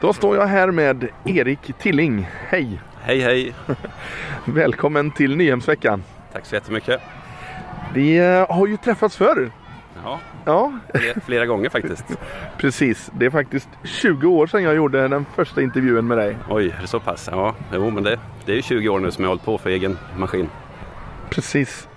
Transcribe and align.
Då 0.00 0.12
står 0.12 0.36
jag 0.36 0.46
här 0.46 0.70
med 0.70 1.08
Erik 1.24 1.78
Tilling. 1.78 2.28
Hej! 2.48 2.80
Hej 3.02 3.20
hej! 3.20 3.54
Välkommen 4.44 5.10
till 5.10 5.36
Nyhemsveckan. 5.36 6.02
Tack 6.32 6.46
så 6.46 6.54
jättemycket. 6.54 7.00
Vi 7.94 8.16
eh, 8.18 8.56
har 8.56 8.66
ju 8.66 8.76
träffats 8.76 9.16
förr. 9.16 9.50
Ja, 10.04 10.20
Ja, 10.44 10.72
flera, 10.94 11.20
flera 11.20 11.46
gånger 11.46 11.68
faktiskt. 11.68 12.04
precis. 12.58 13.10
Det 13.18 13.26
är 13.26 13.30
faktiskt 13.30 13.68
20 13.84 14.26
år 14.28 14.46
sedan 14.46 14.62
jag 14.62 14.74
gjorde 14.74 15.08
den 15.08 15.26
första 15.34 15.62
intervjun 15.62 16.06
med 16.06 16.18
dig. 16.18 16.36
Oj, 16.50 16.66
är 16.66 16.80
det 16.80 16.86
så 16.86 17.00
pass? 17.00 17.28
Ja, 17.32 17.54
jo 17.74 17.90
men 17.90 18.02
det, 18.02 18.18
det 18.44 18.52
är 18.52 18.56
ju 18.56 18.62
20 18.62 18.88
år 18.88 18.98
nu 18.98 19.10
som 19.10 19.24
jag 19.24 19.28
har 19.28 19.32
hållit 19.32 19.44
på 19.44 19.58
för 19.58 19.70
egen 19.70 19.98
maskin. 20.18 20.48
Precis. 21.30 21.88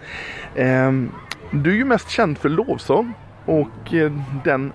Ehm, 0.56 1.12
du 1.52 1.72
är 1.72 1.76
ju 1.76 1.86
mest 1.86 2.10
känd 2.10 2.38
för 2.38 2.50
lovsång 2.50 3.14
och 3.46 3.94
eh, 3.94 4.12
den 4.44 4.74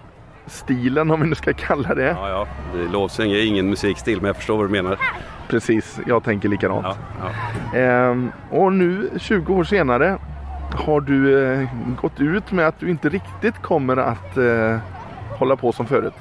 stilen 0.48 1.10
om 1.10 1.20
vi 1.20 1.28
nu 1.28 1.34
ska 1.34 1.52
kalla 1.52 1.94
det. 1.94 2.16
Ja, 2.20 2.28
ja, 2.28 2.46
det- 2.74 2.92
lovsång 2.92 3.26
är 3.30 3.46
ingen 3.46 3.70
musikstil 3.70 4.20
men 4.20 4.26
jag 4.26 4.36
förstår 4.36 4.56
vad 4.56 4.66
du 4.66 4.70
menar. 4.72 4.98
Precis, 5.48 6.00
jag 6.06 6.24
tänker 6.24 6.48
likadant. 6.48 6.86
Ja, 6.86 6.96
ja. 7.72 7.78
Ehm, 7.78 8.30
och 8.50 8.72
nu 8.72 9.10
20 9.16 9.54
år 9.54 9.64
senare 9.64 10.18
har 10.74 11.00
du 11.00 11.44
eh, 11.52 11.68
gått 12.00 12.20
ut 12.20 12.52
med 12.52 12.66
att 12.68 12.80
du 12.80 12.90
inte 12.90 13.08
riktigt 13.08 13.62
kommer 13.62 13.96
att 13.96 14.36
eh, 14.36 14.76
hålla 15.38 15.56
på 15.56 15.72
som 15.72 15.86
förut. 15.86 16.12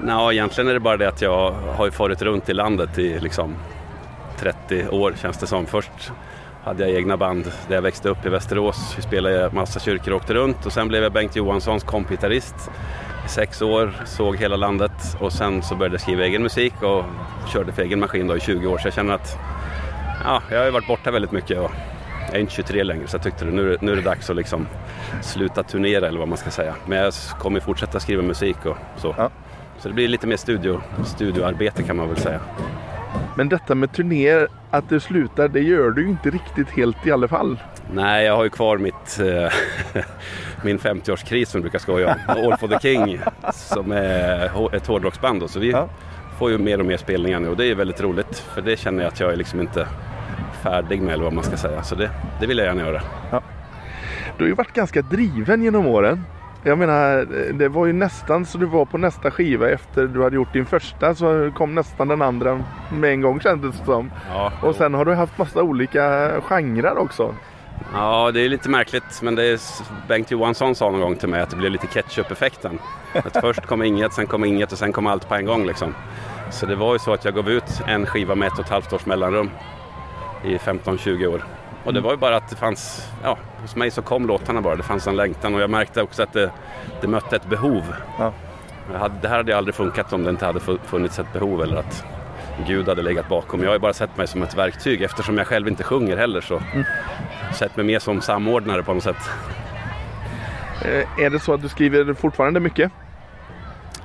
Nå, 0.00 0.32
egentligen 0.32 0.68
är 0.70 0.74
det 0.74 0.80
bara 0.80 0.96
det 0.96 1.08
att 1.08 1.22
jag 1.22 1.50
har 1.76 1.84
ju 1.84 1.90
farit 1.90 2.22
runt 2.22 2.48
i 2.48 2.54
landet 2.54 2.98
i 2.98 3.18
liksom 3.20 3.54
30 4.38 4.88
år 4.88 5.14
känns 5.16 5.38
det 5.38 5.46
som. 5.46 5.66
Först 5.66 6.12
hade 6.64 6.82
jag 6.88 6.96
egna 6.98 7.16
band 7.16 7.44
där 7.68 7.74
jag 7.74 7.82
växte 7.82 8.08
upp 8.08 8.26
i 8.26 8.28
Västerås. 8.28 8.94
Vi 8.96 9.02
spelade 9.02 9.46
i 9.52 9.54
massa 9.54 9.80
kyrkor 9.80 10.10
och 10.12 10.16
åkte 10.16 10.34
runt 10.34 10.66
och 10.66 10.72
sen 10.72 10.88
blev 10.88 11.02
jag 11.02 11.12
Bengt 11.12 11.36
Johanssons 11.36 11.82
kompgitarrist 11.84 12.70
i 13.28 13.30
sex 13.30 13.62
år, 13.62 13.92
såg 14.06 14.36
hela 14.36 14.56
landet 14.56 15.16
och 15.20 15.32
sen 15.32 15.62
så 15.62 15.74
började 15.74 15.94
jag 15.94 16.00
skriva 16.00 16.24
egen 16.24 16.42
musik 16.42 16.82
och 16.82 17.04
körde 17.52 17.72
för 17.72 17.82
egen 17.82 18.00
maskin 18.00 18.26
då 18.26 18.36
i 18.36 18.40
20 18.40 18.66
år 18.66 18.78
så 18.78 18.86
jag 18.86 18.94
känner 18.94 19.14
att 19.14 19.38
ja, 20.24 20.42
jag 20.50 20.58
har 20.58 20.64
ju 20.64 20.70
varit 20.70 20.86
borta 20.86 21.10
väldigt 21.10 21.32
mycket 21.32 21.58
och 21.58 21.70
jag 22.26 22.36
är 22.36 22.40
inte 22.40 22.52
23 22.52 22.82
längre 22.82 23.06
så 23.06 23.14
jag 23.16 23.22
tyckte 23.22 23.44
det, 23.44 23.50
nu, 23.50 23.76
nu 23.80 23.92
är 23.92 23.96
det 23.96 24.02
dags 24.02 24.30
att 24.30 24.36
liksom 24.36 24.66
sluta 25.22 25.62
turnera 25.62 26.08
eller 26.08 26.18
vad 26.18 26.28
man 26.28 26.38
ska 26.38 26.50
säga. 26.50 26.74
Men 26.86 26.98
jag 26.98 27.14
kommer 27.38 27.60
fortsätta 27.60 28.00
skriva 28.00 28.22
musik 28.22 28.66
och 28.66 28.76
så. 28.96 29.14
Ja. 29.18 29.30
Så 29.78 29.88
det 29.88 29.94
blir 29.94 30.08
lite 30.08 30.26
mer 30.26 30.36
studio, 30.36 30.80
studioarbete 31.06 31.82
kan 31.82 31.96
man 31.96 32.08
väl 32.08 32.18
säga. 32.18 32.40
Men 33.38 33.48
detta 33.48 33.74
med 33.74 33.92
turnéer, 33.92 34.48
att 34.70 34.88
du 34.88 35.00
slutar, 35.00 35.48
det 35.48 35.60
gör 35.60 35.90
du 35.90 36.02
ju 36.02 36.08
inte 36.08 36.30
riktigt 36.30 36.70
helt 36.70 37.06
i 37.06 37.12
alla 37.12 37.28
fall. 37.28 37.58
Nej, 37.92 38.24
jag 38.26 38.36
har 38.36 38.44
ju 38.44 38.50
kvar 38.50 38.78
mitt, 38.78 39.20
eh, 39.20 40.02
min 40.64 40.78
50-årskris 40.78 41.44
som 41.44 41.58
vi 41.60 41.62
brukar 41.62 41.78
skoja 41.78 42.06
om. 42.08 42.14
All 42.44 42.56
for 42.56 42.68
the 42.68 42.78
King 42.80 43.20
som 43.52 43.92
är 43.92 44.74
ett 44.76 44.86
hårdrocksband. 44.86 45.40
då. 45.40 45.48
Så 45.48 45.60
vi 45.60 45.70
Ja. 45.70 45.88
får 46.38 46.50
ju 46.50 46.58
mer 46.58 46.78
och 46.80 46.86
mer 46.86 46.96
spelningar 46.96 47.40
nu 47.40 47.48
och 47.48 47.56
det 47.56 47.64
är 47.70 47.74
väldigt 47.74 48.00
roligt. 48.00 48.38
För 48.54 48.62
det 48.62 48.76
känner 48.76 49.02
jag 49.02 49.12
att 49.12 49.20
jag 49.20 49.32
är 49.32 49.36
liksom 49.36 49.60
inte 49.60 49.86
färdig 50.62 51.02
med 51.02 51.14
eller 51.14 51.24
vad 51.24 51.32
man 51.32 51.44
ska 51.44 51.56
säga. 51.56 51.82
Så 51.82 51.94
det, 51.94 52.10
det 52.40 52.46
vill 52.46 52.58
jag 52.58 52.66
gärna 52.66 52.82
göra. 52.82 53.02
Du 54.38 54.44
har 54.44 54.48
ju 54.48 54.54
varit 54.54 54.72
ganska 54.72 55.02
driven 55.02 55.62
genom 55.62 55.86
åren. 55.86 56.24
Jag 56.62 56.78
menar, 56.78 57.26
det 57.52 57.68
var 57.68 57.86
ju 57.86 57.92
nästan 57.92 58.46
så 58.46 58.58
du 58.58 58.66
var 58.66 58.84
på 58.84 58.98
nästa 58.98 59.30
skiva 59.30 59.68
efter 59.70 60.06
du 60.06 60.22
hade 60.22 60.36
gjort 60.36 60.52
din 60.52 60.66
första 60.66 61.14
så 61.14 61.50
kom 61.54 61.74
nästan 61.74 62.08
den 62.08 62.22
andra 62.22 62.64
med 62.92 63.10
en 63.10 63.20
gång 63.20 63.40
kändes 63.40 63.78
det 63.78 63.84
som. 63.84 64.10
Ja, 64.30 64.52
Och 64.62 64.74
sen 64.74 64.94
har 64.94 65.04
du 65.04 65.14
haft 65.14 65.38
massa 65.38 65.62
olika 65.62 66.30
genrer 66.40 66.98
också. 66.98 67.34
Ja, 67.92 68.30
det 68.30 68.40
är 68.40 68.48
lite 68.48 68.68
märkligt 68.68 69.22
men 69.22 69.34
det 69.34 69.44
är, 69.44 69.60
Bengt 70.08 70.30
Johansson 70.30 70.74
sa 70.74 70.90
någon 70.90 71.00
gång 71.00 71.16
till 71.16 71.28
mig 71.28 71.40
att 71.40 71.50
det 71.50 71.56
blev 71.56 71.72
lite 71.72 71.86
ketchup-effekten. 71.86 72.78
Att 73.12 73.36
först 73.40 73.66
kom 73.66 73.82
inget, 73.82 74.12
sen 74.12 74.26
kom 74.26 74.44
inget 74.44 74.72
och 74.72 74.78
sen 74.78 74.92
kom 74.92 75.06
allt 75.06 75.28
på 75.28 75.34
en 75.34 75.46
gång 75.46 75.66
liksom. 75.66 75.94
Så 76.50 76.66
det 76.66 76.76
var 76.76 76.92
ju 76.92 76.98
så 76.98 77.12
att 77.12 77.24
jag 77.24 77.34
gav 77.34 77.48
ut 77.48 77.82
en 77.86 78.06
skiva 78.06 78.34
med 78.34 78.46
ett 78.48 78.58
och 78.58 78.64
ett 78.64 78.70
halvt 78.70 78.92
års 78.92 79.06
mellanrum 79.06 79.50
i 80.44 80.56
15-20 80.56 81.26
år. 81.26 81.44
Och 81.88 81.94
det 81.94 82.00
var 82.00 82.10
ju 82.10 82.16
bara 82.16 82.36
att 82.36 82.48
det 82.48 82.56
fanns, 82.56 83.08
ja, 83.22 83.38
hos 83.62 83.76
mig 83.76 83.90
så 83.90 84.02
kom 84.02 84.26
låtarna 84.26 84.60
bara. 84.60 84.76
Det 84.76 84.82
fanns 84.82 85.06
en 85.06 85.16
längtan 85.16 85.54
och 85.54 85.60
jag 85.60 85.70
märkte 85.70 86.02
också 86.02 86.22
att 86.22 86.32
det, 86.32 86.50
det 87.00 87.06
mötte 87.08 87.36
ett 87.36 87.46
behov. 87.46 87.82
Ja. 88.18 88.32
Jag 88.92 88.98
hade, 88.98 89.14
det 89.22 89.28
här 89.28 89.36
hade 89.36 89.56
aldrig 89.56 89.74
funkat 89.74 90.12
om 90.12 90.24
det 90.24 90.30
inte 90.30 90.46
hade 90.46 90.58
fu- 90.60 90.78
funnits 90.84 91.18
ett 91.18 91.32
behov 91.32 91.62
eller 91.62 91.76
att 91.76 92.04
Gud 92.66 92.88
hade 92.88 93.02
legat 93.02 93.28
bakom. 93.28 93.60
Jag 93.60 93.68
har 93.68 93.74
ju 93.74 93.78
bara 93.78 93.92
sett 93.92 94.16
mig 94.16 94.26
som 94.26 94.42
ett 94.42 94.54
verktyg 94.58 95.02
eftersom 95.02 95.38
jag 95.38 95.46
själv 95.46 95.68
inte 95.68 95.84
sjunger 95.84 96.16
heller 96.16 96.40
så 96.40 96.62
sett 97.54 97.76
mig 97.76 97.86
mer 97.86 97.98
som 97.98 98.20
samordnare 98.20 98.82
på 98.82 98.94
något 98.94 99.02
sätt. 99.02 99.30
Eh, 100.84 101.24
Är 101.24 101.30
det 101.30 101.38
så 101.40 101.54
att 101.54 101.62
du 101.62 101.68
skriver 101.68 102.14
fortfarande 102.14 102.60
mycket? 102.60 102.92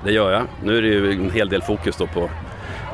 Det 0.04 0.12
gör 0.12 0.32
jag. 0.32 0.42
Nu 0.62 0.78
är 0.78 0.82
det 0.82 0.88
ju 0.88 1.12
en 1.12 1.30
hel 1.30 1.48
del 1.48 1.62
fokus 1.62 1.96
då 1.96 2.06
på 2.06 2.30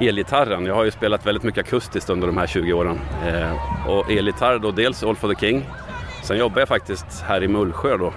elgitarren. 0.00 0.66
Jag 0.66 0.75
har 0.75 0.84
ju 0.84 0.91
spelat 0.91 1.27
väldigt 1.27 1.43
mycket 1.43 1.66
akustiskt 1.66 2.11
under 2.11 2.27
de 2.27 2.37
här 2.37 2.47
20 2.47 2.72
åren. 2.72 3.00
Eh, 3.27 3.88
och 3.88 4.11
elgitarr 4.11 4.59
då 4.59 4.71
dels 4.71 5.03
All 5.03 5.16
for 5.16 5.34
the 5.34 5.47
King. 5.47 5.66
Sen 6.22 6.38
jobbar 6.38 6.59
jag 6.59 6.69
faktiskt 6.69 7.25
här 7.27 7.43
i 7.43 7.49
Mullsjö 7.49 7.97
då 7.97 8.12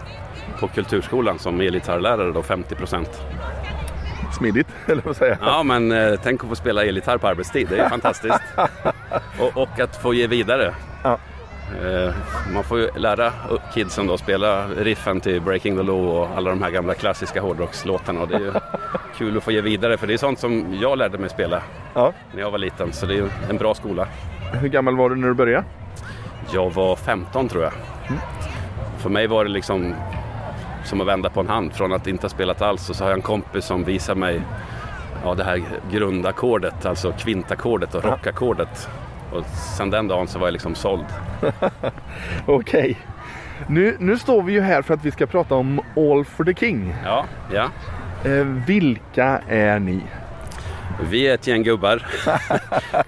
på 0.60 0.68
Kulturskolan 0.68 1.40
som 1.40 1.62
elgitarrlärare 1.62 2.32
då 2.32 2.44
50 2.44 2.76
procent. 2.76 3.10
Smidigt, 4.38 4.68
eller 4.86 5.02
vad 5.02 5.16
säger 5.16 5.38
jag? 5.40 5.50
Ja 5.50 5.64
men 5.64 5.92
eh, 5.92 6.20
tänk 6.24 6.44
att 6.44 6.50
få 6.50 6.56
spela 6.56 6.86
elgitarr 6.86 7.18
på 7.18 7.28
arbetstid, 7.28 7.68
det 7.70 7.78
är 7.78 7.84
ju 7.84 7.90
fantastiskt. 7.90 8.42
och, 9.40 9.58
och 9.62 9.80
att 9.80 10.02
få 10.02 10.14
ge 10.14 10.28
vidare. 10.28 10.74
Ja. 11.04 11.20
Eh, 11.82 12.14
man 12.54 12.64
får 12.64 12.80
ju 12.80 12.90
lära 12.96 13.32
kidsen 13.74 14.08
då 14.08 14.18
spela 14.18 14.68
riffen 14.68 15.20
till 15.22 15.42
Breaking 15.42 15.78
the 15.78 15.84
Law 15.84 16.08
och 16.08 16.28
alla 16.38 16.50
de 16.50 16.62
här 16.62 16.70
gamla 16.72 16.94
klassiska 16.94 17.42
hårdrockslåtarna. 17.42 18.22
Och 18.22 18.28
det 18.28 18.36
är 18.36 18.40
ju 18.40 18.54
kul 19.18 19.38
att 19.38 19.44
få 19.44 19.52
ge 19.52 19.62
vidare 19.62 19.98
för 19.98 20.08
det 20.08 20.14
är 20.14 20.18
sånt 20.18 20.40
som 20.40 20.78
jag 20.82 20.98
lärde 20.98 21.18
mig 21.18 21.30
spela 21.30 21.62
Ja. 21.94 22.14
när 22.34 22.42
jag 22.42 22.52
var 22.52 22.58
liten. 22.58 22.94
Så 22.94 23.06
det 23.06 23.14
är 23.14 23.18
ju 23.18 23.30
en 23.50 23.58
bra 23.58 23.74
skola. 23.74 24.08
Hur 24.54 24.68
gammal 24.70 24.96
var 24.98 25.10
du 25.10 25.16
när 25.16 25.28
du 25.28 25.34
började? 25.34 25.64
Jag 26.54 26.74
var 26.74 26.96
15 26.96 27.48
tror 27.50 27.64
jag. 27.64 27.74
För 28.98 29.10
mig 29.10 29.28
var 29.28 29.46
det 29.46 29.52
liksom 29.52 29.96
som 30.86 31.02
att 31.02 31.08
vända 31.08 31.30
på 31.30 31.40
en 31.40 31.50
hand. 31.50 31.74
Från 31.74 31.94
att 31.94 32.08
inte 32.08 32.24
ha 32.24 32.30
spelat 32.30 32.62
alls 32.62 32.90
och 32.90 32.96
så 32.96 33.04
har 33.04 33.10
jag 33.10 33.18
en 33.18 33.22
kompis 33.22 33.66
som 33.66 33.84
visar 33.84 34.16
mig 34.16 34.42
ja, 35.24 35.34
det 35.36 35.44
här 35.44 35.62
grundackordet, 35.92 36.86
alltså 36.86 37.12
kvintackordet 37.12 37.96
och 37.96 38.04
rockackordet. 38.04 38.90
Och 39.34 39.46
sen 39.78 39.90
den 39.90 40.08
dagen 40.08 40.28
så 40.28 40.40
var 40.40 40.48
jag 40.48 40.52
liksom 40.54 40.76
såld. 40.76 41.06
Okej. 42.46 42.98
Nu, 43.68 43.98
nu 44.00 44.18
står 44.18 44.44
vi 44.44 44.54
ju 44.54 44.62
här 44.62 44.82
för 44.82 44.94
att 44.94 45.06
vi 45.06 45.12
ska 45.12 45.26
prata 45.26 45.56
om 45.56 45.80
All 45.96 46.26
for 46.26 46.44
the 46.44 46.54
King. 46.54 46.96
Ja, 47.06 47.26
ja. 47.54 47.70
Eh, 48.30 48.46
vilka 48.68 49.42
är 49.48 49.80
ni? 49.80 50.02
Vi 51.10 51.28
är 51.28 51.34
ett 51.34 51.48
gäng 51.48 51.64
gubbar 51.64 52.06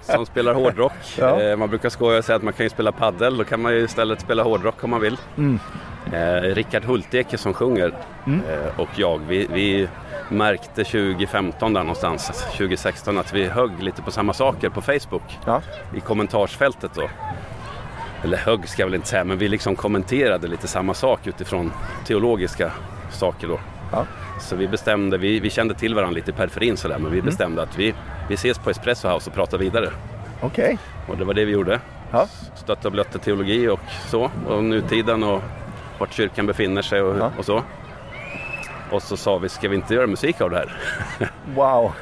som 0.00 0.26
spelar 0.26 0.54
hårdrock. 0.54 0.92
Ja. 1.18 1.42
Eh, 1.42 1.56
man 1.56 1.68
brukar 1.68 1.88
skoja 1.88 2.18
och 2.18 2.24
säga 2.24 2.36
att 2.36 2.42
man 2.42 2.52
kan 2.52 2.66
ju 2.66 2.70
spela 2.70 2.92
paddel, 2.92 3.36
då 3.36 3.44
kan 3.44 3.62
man 3.62 3.72
ju 3.72 3.84
istället 3.84 4.20
spela 4.20 4.42
hårdrock 4.42 4.84
om 4.84 4.90
man 4.90 5.00
vill. 5.00 5.18
Mm. 5.36 5.58
Eh, 6.12 6.40
Rickard 6.54 6.84
Hulteke 6.84 7.38
som 7.38 7.54
sjunger 7.54 7.92
eh, 8.26 8.80
och 8.80 8.88
jag, 8.96 9.20
vi, 9.28 9.46
vi 9.52 9.88
märkte 10.28 10.84
2015 10.84 11.72
där 11.72 11.80
någonstans, 11.80 12.44
2016 12.56 13.18
att 13.18 13.32
vi 13.32 13.48
högg 13.48 13.82
lite 13.82 14.02
på 14.02 14.10
samma 14.10 14.32
saker 14.32 14.68
på 14.68 14.82
Facebook 14.82 15.38
Ja. 15.46 15.62
i 15.96 16.00
kommentarsfältet 16.00 16.90
då. 16.94 17.08
Eller 18.24 18.36
högg 18.36 18.68
ska 18.68 18.82
jag 18.82 18.86
väl 18.86 18.94
inte 18.94 19.08
säga, 19.08 19.24
men 19.24 19.38
vi 19.38 19.48
liksom 19.48 19.76
kommenterade 19.76 20.48
lite 20.48 20.68
samma 20.68 20.94
sak 20.94 21.26
utifrån 21.26 21.72
teologiska 22.06 22.72
saker 23.10 23.48
då. 23.48 23.60
Ja. 23.92 24.06
Så 24.40 24.56
vi 24.56 24.68
bestämde, 24.68 25.18
vi, 25.18 25.40
vi 25.40 25.50
kände 25.50 25.74
till 25.74 25.94
varandra 25.94 26.14
lite 26.14 26.30
i 26.30 26.34
periferin 26.34 26.76
sådär, 26.76 26.98
men 26.98 27.12
vi 27.12 27.22
bestämde 27.22 27.62
att 27.62 27.78
vi, 27.78 27.94
vi 28.28 28.34
ses 28.34 28.58
på 28.58 28.70
Espresso 28.70 29.08
House 29.08 29.30
och 29.30 29.36
pratar 29.36 29.58
vidare. 29.58 29.90
Okej. 30.40 30.78
Och 31.08 31.16
det 31.16 31.24
var 31.24 31.34
det 31.34 31.44
vi 31.44 31.52
gjorde. 31.52 31.80
Ja. 32.12 32.26
Stötte 32.54 32.88
och 32.88 32.92
blötte 32.92 33.18
teologi 33.18 33.68
och 33.68 33.80
så, 34.08 34.30
och 34.48 34.64
nutiden 34.64 35.22
och 35.24 35.42
vart 35.98 36.12
kyrkan 36.12 36.46
befinner 36.46 36.82
sig 36.82 37.02
och, 37.02 37.18
Ja. 37.18 37.30
och 37.38 37.44
så. 37.44 37.62
Och 38.90 39.02
så 39.02 39.16
sa 39.16 39.38
vi, 39.38 39.48
ska 39.48 39.68
vi 39.68 39.76
inte 39.76 39.94
göra 39.94 40.06
musik 40.06 40.40
av 40.40 40.50
det 40.50 40.56
här? 40.56 40.76
Wow. 41.54 41.92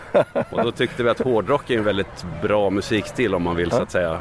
Och 0.51 0.63
då 0.65 0.73
tyckte 0.73 1.03
vi 1.03 1.11
att 1.11 1.21
hårdrock 1.21 1.71
är 1.71 1.79
en 1.79 1.85
väldigt 1.85 2.27
bra 2.43 2.71
musikstil 2.71 3.35
om 3.35 3.43
man 3.43 3.57
vill 3.57 3.71
så 3.71 3.83
att 3.83 3.91
säga 3.91 4.19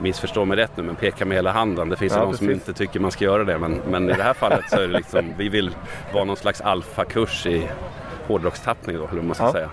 missförstå 0.00 0.44
mig 0.44 0.56
rätt 0.58 0.76
nu 0.76 0.82
men 0.82 0.96
peka 0.96 1.24
med 1.24 1.36
hela 1.36 1.52
handen. 1.52 1.88
Det 1.88 1.96
finns 1.96 2.12
Ja, 2.12 2.24
ju 2.24 2.30
de 2.30 2.36
som 2.38 2.50
inte 2.50 2.72
tycker 2.72 3.00
man 3.00 3.10
ska 3.10 3.24
göra 3.24 3.44
det 3.44 3.58
men, 3.58 3.80
men 3.88 4.10
i 4.10 4.12
det 4.12 4.22
här 4.22 4.34
fallet 4.34 4.64
så 4.70 4.76
är 4.76 4.80
det 4.80 4.86
liksom, 4.96 5.32
vi 5.36 5.48
vill 5.48 5.70
vara 6.12 6.24
någon 6.24 6.36
slags 6.36 6.60
alfakurs 6.60 7.46
i 7.46 7.68
hårdrockstappning 8.26 8.96
då, 8.96 9.08
eller 9.12 9.22
man 9.22 9.34
ska 9.34 9.44
Ja. 9.44 9.52
säga. 9.52 9.70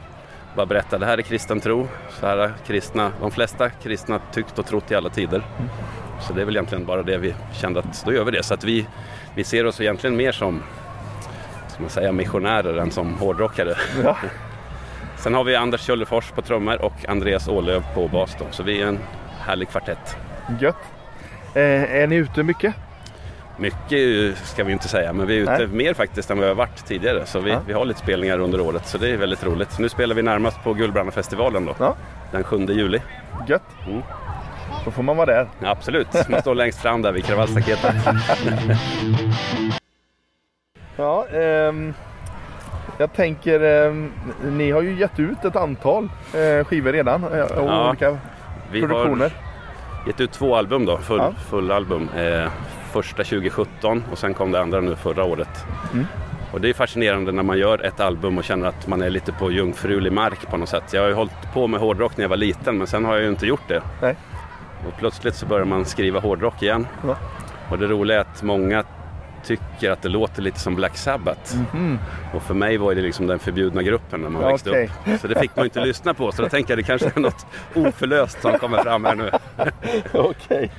Bara 0.55 0.65
berätta, 0.65 0.97
det 0.97 1.05
här 1.05 1.17
är 1.17 1.21
kristen 1.21 1.59
tro. 1.59 1.87
Så 2.19 2.25
här 2.27 2.37
har 2.37 2.51
kristna, 2.67 3.11
de 3.21 3.31
flesta 3.31 3.69
kristna 3.69 4.19
tyckt 4.33 4.59
och 4.59 4.65
trott 4.65 4.91
i 4.91 4.95
alla 4.95 5.09
tider. 5.09 5.43
Så 6.21 6.33
det 6.33 6.41
är 6.41 6.45
väl 6.45 6.55
egentligen 6.55 6.85
bara 6.85 7.03
det 7.03 7.17
vi 7.17 7.33
kände 7.53 7.79
att 7.79 8.05
då 8.05 8.13
gör 8.13 8.23
vi 8.23 8.31
det. 8.31 8.43
Så 8.43 8.53
att 8.53 8.63
vi, 8.63 8.87
vi 9.35 9.43
ser 9.43 9.65
oss 9.65 9.81
egentligen 9.81 10.15
mer 10.15 10.31
som 10.31 10.63
ska 11.67 11.81
man 11.81 11.89
säga, 11.89 12.11
missionärer 12.11 12.77
än 12.77 12.91
som 12.91 13.13
hårdrockare. 13.13 13.75
Ja. 14.03 14.17
Sen 15.17 15.33
har 15.33 15.43
vi 15.43 15.55
Anders 15.55 15.81
Kjöllefors 15.81 16.31
på 16.31 16.41
trummor 16.41 16.81
och 16.81 16.93
Andreas 17.09 17.47
Ålöv 17.47 17.83
på 17.93 18.07
bas 18.07 18.35
då. 18.39 18.45
Så 18.51 18.63
vi 18.63 18.81
är 18.81 18.87
en 18.87 18.99
härlig 19.39 19.69
kvartett. 19.69 20.17
Gött. 20.59 20.75
Eh, 21.53 21.61
är 21.95 22.07
ni 22.07 22.15
ute 22.15 22.43
mycket? 22.43 22.73
Mycket 23.57 24.37
ska 24.37 24.63
vi 24.63 24.71
inte 24.71 24.87
säga, 24.87 25.13
men 25.13 25.27
vi 25.27 25.37
är 25.37 25.41
ute 25.41 25.57
Nej. 25.57 25.67
mer 25.67 25.93
faktiskt 25.93 26.31
än 26.31 26.37
vad 26.37 26.43
vi 26.43 26.47
har 26.49 26.55
varit 26.55 26.85
tidigare. 26.85 27.25
Så 27.25 27.39
vi, 27.39 27.51
Ja. 27.51 27.61
vi 27.67 27.73
har 27.73 27.85
lite 27.85 27.99
spelningar 27.99 28.39
under 28.39 28.61
året, 28.61 28.87
så 28.87 28.97
det 28.97 29.09
är 29.09 29.17
väldigt 29.17 29.43
roligt. 29.43 29.79
Nu 29.79 29.89
spelar 29.89 30.15
vi 30.15 30.21
närmast 30.21 30.63
på 30.63 30.73
Gullbrannafestivalen 30.73 31.65
då, 31.65 31.75
Ja, 31.79 31.95
den 32.31 32.43
7 32.43 32.65
juli. 32.65 33.01
gött. 33.47 33.61
Mm. 33.87 34.01
Då 34.85 34.91
får 34.91 35.03
man 35.03 35.17
vara 35.17 35.25
där. 35.25 35.47
Ja, 35.59 35.69
absolut, 35.69 36.07
man 36.29 36.41
står 36.41 36.55
längst 36.55 36.79
fram 36.81 37.01
där 37.01 37.11
vid 37.11 37.25
kravallstaketet. 37.25 37.95
Ja, 40.95 41.25
ehm, 41.27 41.93
jag 42.97 43.13
tänker, 43.13 43.59
ehm, 43.59 44.11
ni 44.43 44.71
har 44.71 44.81
ju 44.81 44.99
gett 44.99 45.19
ut 45.19 45.45
ett 45.45 45.55
antal 45.55 46.03
eh, 46.33 46.65
skivor 46.65 46.91
redan. 46.91 47.23
eh, 47.23 47.29
Och 47.41 47.69
Ja, 47.69 47.89
olika 47.89 48.17
Vi 48.71 48.79
produktioner. 48.81 49.31
har 50.01 50.07
gett 50.07 50.21
ut 50.21 50.31
två 50.31 50.55
album 50.55 50.85
då, 50.85 50.97
full, 50.97 51.17
Ja. 51.19 51.31
fullalbum. 51.49 52.09
Eh, 52.17 52.51
första 52.91 53.23
2017 53.23 54.03
och 54.11 54.17
sen 54.17 54.33
kom 54.33 54.51
det 54.51 54.61
andra 54.61 54.81
nu 54.81 54.95
förra 54.95 55.23
året. 55.23 55.65
Mm. 55.93 56.05
Och 56.51 56.61
det 56.61 56.69
är 56.69 56.73
fascinerande 56.73 57.31
när 57.31 57.43
man 57.43 57.57
gör 57.57 57.85
ett 57.85 57.99
album 57.99 58.37
och 58.37 58.43
känner 58.43 58.67
att 58.67 58.87
man 58.87 59.01
är 59.01 59.09
lite 59.09 59.31
på 59.31 59.51
jungfrulig 59.51 60.11
mark 60.11 60.47
på 60.49 60.57
något 60.57 60.69
sätt. 60.69 60.83
Jag 60.93 61.01
har 61.01 61.07
ju 61.07 61.13
hållit 61.15 61.53
på 61.53 61.67
med 61.67 61.79
hårdrock 61.79 62.17
när 62.17 62.23
jag 62.23 62.29
var 62.29 62.37
liten 62.37 62.77
men 62.77 62.87
sen 62.87 63.05
har 63.05 63.13
jag 63.13 63.23
ju 63.23 63.29
inte 63.29 63.45
gjort 63.45 63.67
det. 63.67 63.81
Nej. 64.01 64.15
Och 64.87 64.93
plötsligt 64.97 65.35
så 65.35 65.45
börjar 65.45 65.65
man 65.65 65.85
skriva 65.85 66.19
hårdrock 66.19 66.61
igen. 66.63 66.87
Ja. 67.07 67.15
Och 67.69 67.77
det 67.79 67.87
roliga 67.87 68.17
är 68.17 68.21
att 68.21 68.43
många 68.43 68.83
tycker 69.43 69.91
att 69.91 70.01
det 70.01 70.09
låter 70.09 70.41
lite 70.41 70.59
som 70.59 70.75
Black 70.75 70.97
Sabbath. 70.97 71.55
Och 72.33 72.43
för 72.43 72.53
mig 72.53 72.77
var 72.77 72.95
det 72.95 73.01
liksom 73.01 73.27
den 73.27 73.39
förbjudna 73.39 73.83
gruppen 73.83 74.21
när 74.21 74.29
man 74.29 74.41
Ja, 74.41 74.47
växte 74.47 74.69
okej. 74.69 74.89
upp. 75.13 75.19
Så 75.21 75.27
det 75.27 75.39
fick 75.39 75.55
man 75.55 75.65
inte 75.65 75.85
lyssna 75.85 76.13
på. 76.13 76.31
Så 76.31 76.41
då 76.41 76.49
tänker 76.49 76.71
jag 76.71 76.79
det 76.79 76.83
kanske 76.83 77.11
är 77.15 77.19
något 77.19 77.45
oförlöst 77.75 78.41
som 78.41 78.57
kommer 78.59 78.77
fram 78.83 79.05
här 79.05 79.15
nu. 79.15 79.31
Okej. 80.13 80.71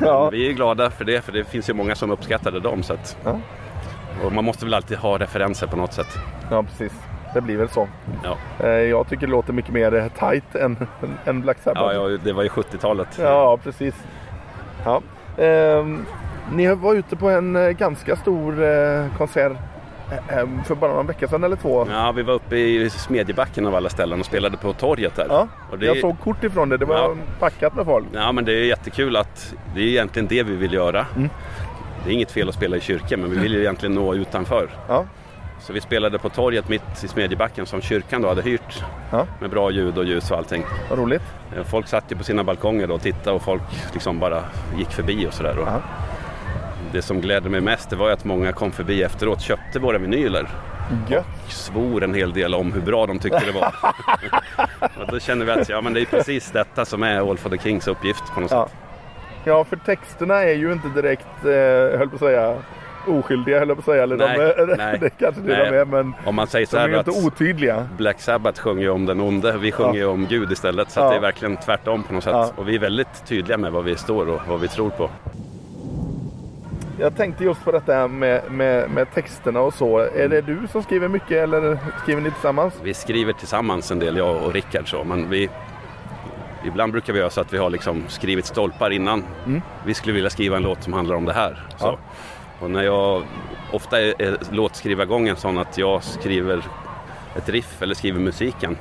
Ja. 0.00 0.30
Vi 0.30 0.48
är 0.48 0.52
glada 0.52 0.90
för 0.90 1.04
det, 1.04 1.20
för 1.24 1.32
det 1.32 1.44
finns 1.44 1.70
ju 1.70 1.74
många 1.74 1.94
som 1.94 2.10
uppskattade 2.10 2.60
dem. 2.60 2.82
Så 2.82 2.92
att, 2.92 3.16
Ja. 3.24 3.40
och 4.24 4.32
man 4.32 4.44
måste 4.44 4.64
väl 4.64 4.74
alltid 4.74 4.98
ha 4.98 5.18
referenser 5.18 5.66
på 5.66 5.76
något 5.76 5.92
sätt. 5.92 6.18
ja, 6.50 6.62
precis. 6.62 6.92
Det 7.34 7.40
blir 7.40 7.56
väl 7.56 7.68
så. 7.68 7.88
Ja, 8.24 8.36
Eh, 8.60 8.68
Jag 8.70 9.08
tycker 9.08 9.26
det 9.26 9.30
låter 9.32 9.52
mycket 9.52 9.72
mer 9.72 9.94
eh, 9.94 10.08
tight 10.08 10.54
än, 10.54 10.86
än 11.24 11.40
Black 11.40 11.58
Sabbath. 11.64 11.94
ja, 11.94 12.08
ja 12.10 12.18
det 12.24 12.32
var 12.32 12.42
ju 12.42 12.48
70-talet. 12.48 13.08
Ja, 13.20 13.58
precis. 13.64 13.94
Ja. 14.84 15.00
Ehm, 15.44 16.04
ni 16.52 16.74
var 16.74 16.94
ute 16.94 17.16
på 17.16 17.28
en 17.30 17.56
eh, 17.56 17.70
ganska 17.70 18.16
stor 18.16 18.54
konsert 19.18 19.52
för 20.66 20.74
bara 20.74 20.92
någon 20.92 21.06
vecka 21.06 21.28
sedan 21.28 21.44
eller 21.44 21.56
två. 21.56 21.86
Ja, 21.90 22.12
vi 22.12 22.22
var 22.22 22.34
uppe 22.34 22.56
i 22.56 22.90
Smedjebacken 22.90 23.66
av 23.66 23.74
alla 23.74 23.88
ställen 23.88 24.20
och 24.20 24.26
spelade 24.26 24.56
på 24.56 24.72
torget 24.72 25.14
där. 25.16 25.26
Ja, 25.28 25.48
det, 25.78 25.86
Jag 25.86 25.96
såg 25.98 26.20
kort 26.20 26.44
ifrån 26.44 26.68
det. 26.68 26.76
Det 26.76 26.84
var 26.84 26.96
Ja. 26.96 27.14
packat 27.40 27.74
med 27.76 27.84
folk. 27.84 28.06
Ja, 28.12 28.32
men 28.32 28.44
det 28.44 28.52
är 28.52 28.64
jättekul 28.64 29.16
att 29.16 29.54
det 29.74 29.80
är 29.80 29.84
egentligen 29.86 30.28
det 30.28 30.42
vi 30.42 30.56
vill 30.56 30.72
göra. 30.72 31.06
Mm. 31.16 31.28
Det 32.04 32.10
är 32.10 32.14
inget 32.14 32.30
fel 32.30 32.48
att 32.48 32.54
spela 32.54 32.76
i 32.76 32.80
kyrkan, 32.80 33.20
men 33.20 33.30
vi 33.30 33.38
vill 33.38 33.52
ju 33.54 33.60
egentligen 33.60 33.94
nå 33.94 34.14
utanför. 34.14 34.68
Ja. 34.88 35.04
Så 35.60 35.72
vi 35.72 35.80
spelade 35.80 36.18
på 36.18 36.28
torget 36.28 36.68
mitt 36.68 37.04
i 37.04 37.08
Smedjebacken 37.08 37.66
som 37.66 37.80
kyrkan 37.80 38.22
då 38.22 38.28
hade 38.28 38.42
hyrt. 38.42 38.82
Ja. 39.10 39.26
Med 39.40 39.50
bra 39.50 39.70
ljud 39.70 39.98
och 39.98 40.04
ljus 40.04 40.30
och 40.30 40.36
allting. 40.38 40.64
Vad 40.90 40.98
roligt. 40.98 41.22
Eh, 41.56 41.64
Folk 41.64 41.86
satt 41.88 42.04
ju 42.12 42.16
på 42.16 42.24
sina 42.24 42.44
balkonger 42.44 42.86
då 42.86 42.94
och 42.94 43.00
tittade 43.02 43.36
och 43.36 43.42
folk 43.42 43.62
liksom 43.92 44.18
bara 44.18 44.42
gick 44.78 44.90
förbi 44.90 45.26
och 45.26 45.34
sådär. 45.34 45.58
Och 45.58 45.68
Ja. 45.68 45.80
Det 46.92 47.02
som 47.02 47.20
glädde 47.20 47.48
mig 47.48 47.60
mest 47.60 47.90
det 47.90 47.96
var 47.96 48.10
att 48.10 48.24
många 48.24 48.52
kom 48.52 48.72
förbi 48.72 49.02
efteråt, 49.02 49.40
köpte 49.40 49.78
våra 49.78 49.98
vinyler. 49.98 50.48
Gött. 51.08 51.26
Svor 51.48 52.04
en 52.04 52.14
hel 52.14 52.32
del 52.32 52.54
om 52.54 52.72
hur 52.72 52.80
bra 52.80 53.06
de 53.06 53.18
tyckte 53.18 53.42
det 53.46 53.52
var. 53.52 53.74
och 55.06 55.12
då 55.12 55.18
känner 55.20 55.44
vi 55.44 55.50
att 55.52 55.68
ja, 55.68 55.80
men 55.80 55.92
det 55.94 56.00
är 56.00 56.04
precis 56.04 56.50
detta 56.50 56.84
som 56.84 57.02
är 57.02 57.30
All 57.30 57.38
for 57.38 57.50
the 57.50 57.58
Kings 57.58 57.88
uppgift 57.88 58.22
på 58.34 58.40
något 58.40 58.50
Ja. 58.50 58.66
sätt. 58.68 58.76
ja, 59.44 59.64
för 59.64 59.76
texterna 59.76 60.34
är 60.42 60.54
ju 60.54 60.72
inte 60.72 60.88
direkt, 60.88 61.44
eh, 61.44 61.98
höll 61.98 62.08
på 62.08 62.14
att 62.14 62.20
säga, 62.20 62.54
oskyldiga 63.06 63.58
höll 63.58 63.68
jag 63.68 63.76
på 63.76 63.80
att 63.80 63.84
säga. 63.84 64.02
Eller 64.02 64.16
Nej, 64.16 64.38
de 64.38 64.62
är, 64.72 64.76
nej. 64.76 64.98
det 65.00 65.10
kanske 65.10 65.40
det 65.40 65.56
Nej. 65.56 65.70
de 65.70 65.76
är, 65.78 65.84
men 65.84 66.14
Om 66.24 66.34
man 66.34 66.46
säger 66.46 66.66
så 66.66 66.76
de 66.76 66.82
är 66.82 66.88
ju 66.88 66.98
inte 66.98 67.10
otydliga. 67.10 67.88
Black 67.96 68.20
Sabbath 68.20 68.60
sjunger 68.60 68.82
ju 68.82 68.90
om 68.90 69.06
den 69.06 69.20
onde, 69.20 69.58
vi 69.58 69.72
sjunger 69.72 69.94
ju 69.98 70.06
om 70.06 70.26
Gud 70.26 70.52
istället. 70.52 70.90
Så 70.90 71.00
Ja. 71.00 71.10
det 71.10 71.16
är 71.16 71.20
verkligen 71.20 71.56
tvärtom 71.56 72.02
på 72.02 72.14
något 72.14 72.24
sätt. 72.24 72.32
Ja. 72.32 72.50
Och 72.56 72.68
vi 72.68 72.74
är 72.74 72.78
väldigt 72.80 73.26
tydliga 73.26 73.58
med 73.58 73.72
vad 73.72 73.84
vi 73.84 73.96
står 73.96 74.28
och 74.28 74.40
vad 74.48 74.60
vi 74.60 74.68
tror 74.68 74.90
på. 74.90 75.10
Jag 77.00 77.16
tänkte 77.16 77.44
just 77.44 77.64
på 77.64 77.72
detta 77.72 78.08
med, 78.08 78.42
med, 78.50 78.90
med 78.90 79.14
texterna 79.14 79.60
och 79.60 79.74
så. 79.74 79.98
Är 79.98 80.28
det 80.28 80.40
du 80.40 80.58
som 80.72 80.82
skriver 80.82 81.08
mycket 81.08 81.30
eller 81.30 81.78
skriver 82.02 82.20
ni 82.22 82.30
tillsammans? 82.30 82.74
Vi 82.82 82.94
skriver 82.94 83.32
tillsammans 83.32 83.90
en 83.90 83.98
del, 83.98 84.16
jag 84.16 84.42
och 84.42 84.52
Rickard. 84.52 84.90
Så, 84.90 85.04
men 85.04 85.30
vi, 85.30 85.48
ibland 86.66 86.92
brukar 86.92 87.12
vi 87.12 87.18
göra 87.18 87.30
så 87.30 87.40
att 87.40 87.52
vi 87.52 87.58
har 87.58 87.70
liksom 87.70 88.04
skrivit 88.08 88.46
stolpar 88.46 88.90
innan. 88.90 89.24
Vi 89.84 89.94
skulle 89.94 90.14
vilja 90.14 90.30
skriva 90.30 90.56
en 90.56 90.62
låt 90.62 90.82
som 90.82 90.92
handlar 90.92 91.16
om 91.16 91.24
det 91.24 91.32
här. 91.32 91.66
Så. 91.76 91.86
Ja. 91.86 91.98
Och 92.60 92.70
när 92.70 92.82
jag, 92.82 93.22
ofta 93.72 94.00
är, 94.00 94.22
är 94.22 94.36
låtskrivargången 94.50 95.36
sån 95.36 95.58
att 95.58 95.78
jag 95.78 96.02
skriver 96.04 96.62
ett 97.36 97.48
riff 97.48 97.82
eller 97.82 97.94
skriver 97.94 98.20
musiken. 98.20 98.76